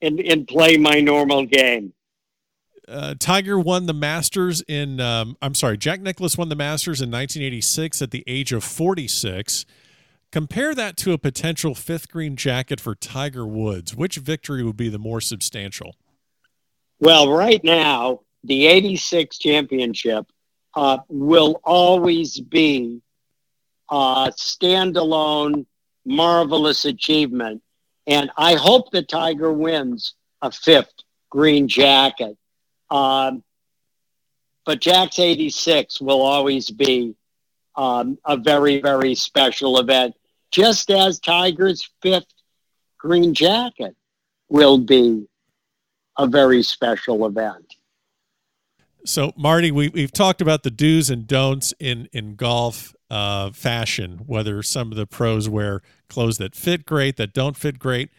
[0.04, 1.92] and and play my normal game.
[2.88, 7.10] uh, Tiger won the Masters in, um, I'm sorry, Jack Nicklaus won the Masters in
[7.10, 9.66] 1986 at the age of 46.
[10.32, 13.96] Compare that to a potential fifth green jacket for Tiger Woods.
[13.96, 15.96] Which victory would be the more substantial?
[17.00, 20.26] Well, right now, the 86 championship
[20.76, 23.02] uh, will always be
[23.90, 25.66] a standalone,
[26.06, 27.62] marvelous achievement.
[28.06, 30.94] And I hope the Tiger wins a fifth
[31.30, 32.38] green jacket.
[32.90, 33.44] Um,
[34.66, 37.16] but Jack's 86 will always be
[37.76, 40.16] um, a very, very special event,
[40.52, 42.34] just as Tiger's fifth
[42.98, 43.96] green jacket
[44.50, 45.28] will be
[46.18, 47.77] a very special event.
[49.06, 54.22] So, Marty, we, we've talked about the do's and don'ts in, in golf uh, fashion,
[54.26, 58.10] whether some of the pros wear clothes that fit great, that don't fit great.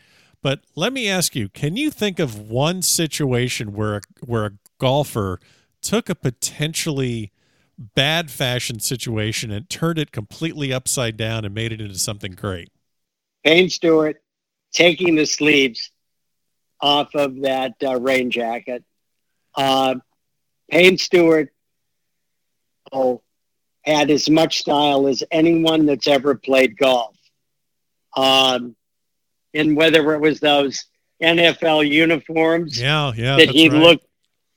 [0.42, 4.52] But let me ask you: Can you think of one situation where a, where a
[4.78, 5.40] golfer
[5.82, 7.32] took a potentially
[7.78, 12.70] bad fashion situation and turned it completely upside down and made it into something great?
[13.44, 14.22] Payne Stewart
[14.72, 15.90] taking the sleeves
[16.80, 18.84] off of that uh, rain jacket.
[19.54, 19.96] Uh,
[20.70, 21.52] Payne Stewart
[23.84, 27.16] had as much style as anyone that's ever played golf.
[28.16, 28.76] Um,
[29.54, 30.84] and whether it was those
[31.22, 33.80] NFL uniforms yeah, yeah, that he right.
[33.80, 34.06] looked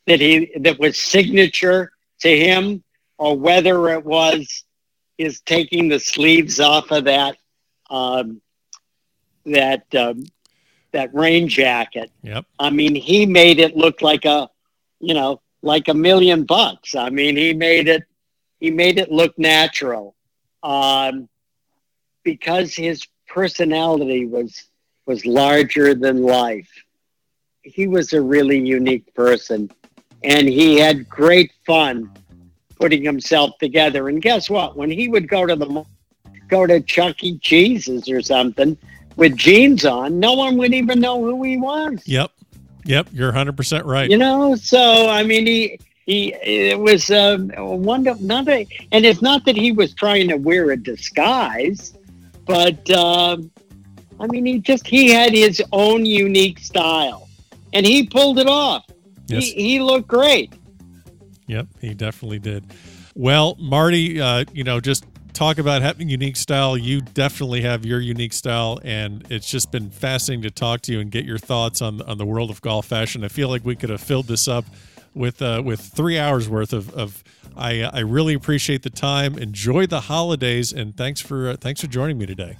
[0.07, 1.91] that he that was signature
[2.22, 2.84] to him,
[3.18, 4.64] or whether it was
[5.18, 7.38] his taking the sleeves off of that
[7.89, 8.41] um,
[9.45, 10.24] that um,
[10.91, 12.12] that rain jacket.
[12.24, 12.45] Yep.
[12.59, 14.49] I mean, he made it look like a
[14.99, 16.95] you know like a million bucks.
[16.95, 18.03] I mean, he made it
[18.59, 20.16] he made it look natural
[20.64, 21.28] um,
[22.24, 24.66] because his personality was
[25.05, 26.70] was larger than life.
[27.64, 29.70] He was a really unique person
[30.24, 32.12] and he had great fun
[32.80, 34.09] putting himself together.
[34.09, 34.76] And guess what?
[34.76, 35.86] When he would go to the
[36.47, 37.38] go to Chuck E.
[37.39, 38.78] Cheese's or something
[39.16, 42.01] with jeans on, no one would even know who he was.
[42.05, 42.32] Yep.
[42.86, 44.10] Yep, you're 100% right.
[44.10, 49.06] You know, so I mean he he it was um, one of not a, and
[49.06, 51.94] it's not that he was trying to wear a disguise,
[52.46, 53.52] but um,
[54.20, 57.30] I mean he just he had his own unique style,
[57.74, 58.86] and he pulled it off.
[59.28, 59.46] Yes.
[59.46, 60.54] He, he looked great.
[61.48, 62.66] Yep, he definitely did.
[63.16, 66.78] Well, Marty, uh, you know, just talk about having unique style.
[66.78, 71.00] You definitely have your unique style, and it's just been fascinating to talk to you
[71.00, 73.24] and get your thoughts on on the world of golf fashion.
[73.24, 74.66] I feel like we could have filled this up
[75.14, 76.94] with uh, with three hours worth of.
[76.94, 77.24] of
[77.56, 79.38] I I really appreciate the time.
[79.38, 82.58] Enjoy the holidays, and thanks for uh, thanks for joining me today.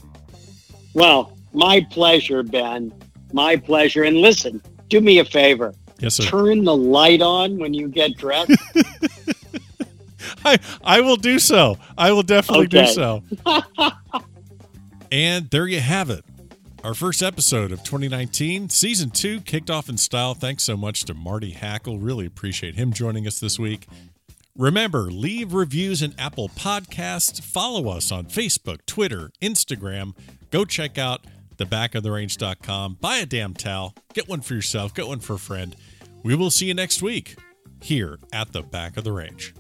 [0.94, 2.94] Well, my pleasure, Ben.
[3.34, 4.04] My pleasure.
[4.04, 5.74] And listen, do me a favor.
[6.00, 6.24] Yes, sir.
[6.24, 8.52] Turn the light on when you get dressed.
[10.46, 11.78] I I will do so.
[11.98, 13.24] I will definitely do so.
[15.12, 16.24] and there you have it.
[16.84, 20.34] Our first episode of 2019, season two, kicked off in style.
[20.34, 22.00] Thanks so much to Marty Hackel.
[22.02, 23.88] Really appreciate him joining us this week.
[24.58, 27.42] Remember, leave reviews in Apple Podcasts.
[27.42, 30.16] Follow us on Facebook, Twitter, Instagram.
[30.50, 31.26] Go check out
[31.58, 32.98] thebackoftherange.com.
[33.00, 33.96] Buy a damn towel.
[34.14, 34.94] Get one for yourself.
[34.94, 35.76] Get one for a friend.
[36.24, 37.36] We will see you next week
[37.82, 39.54] here at the back of the range.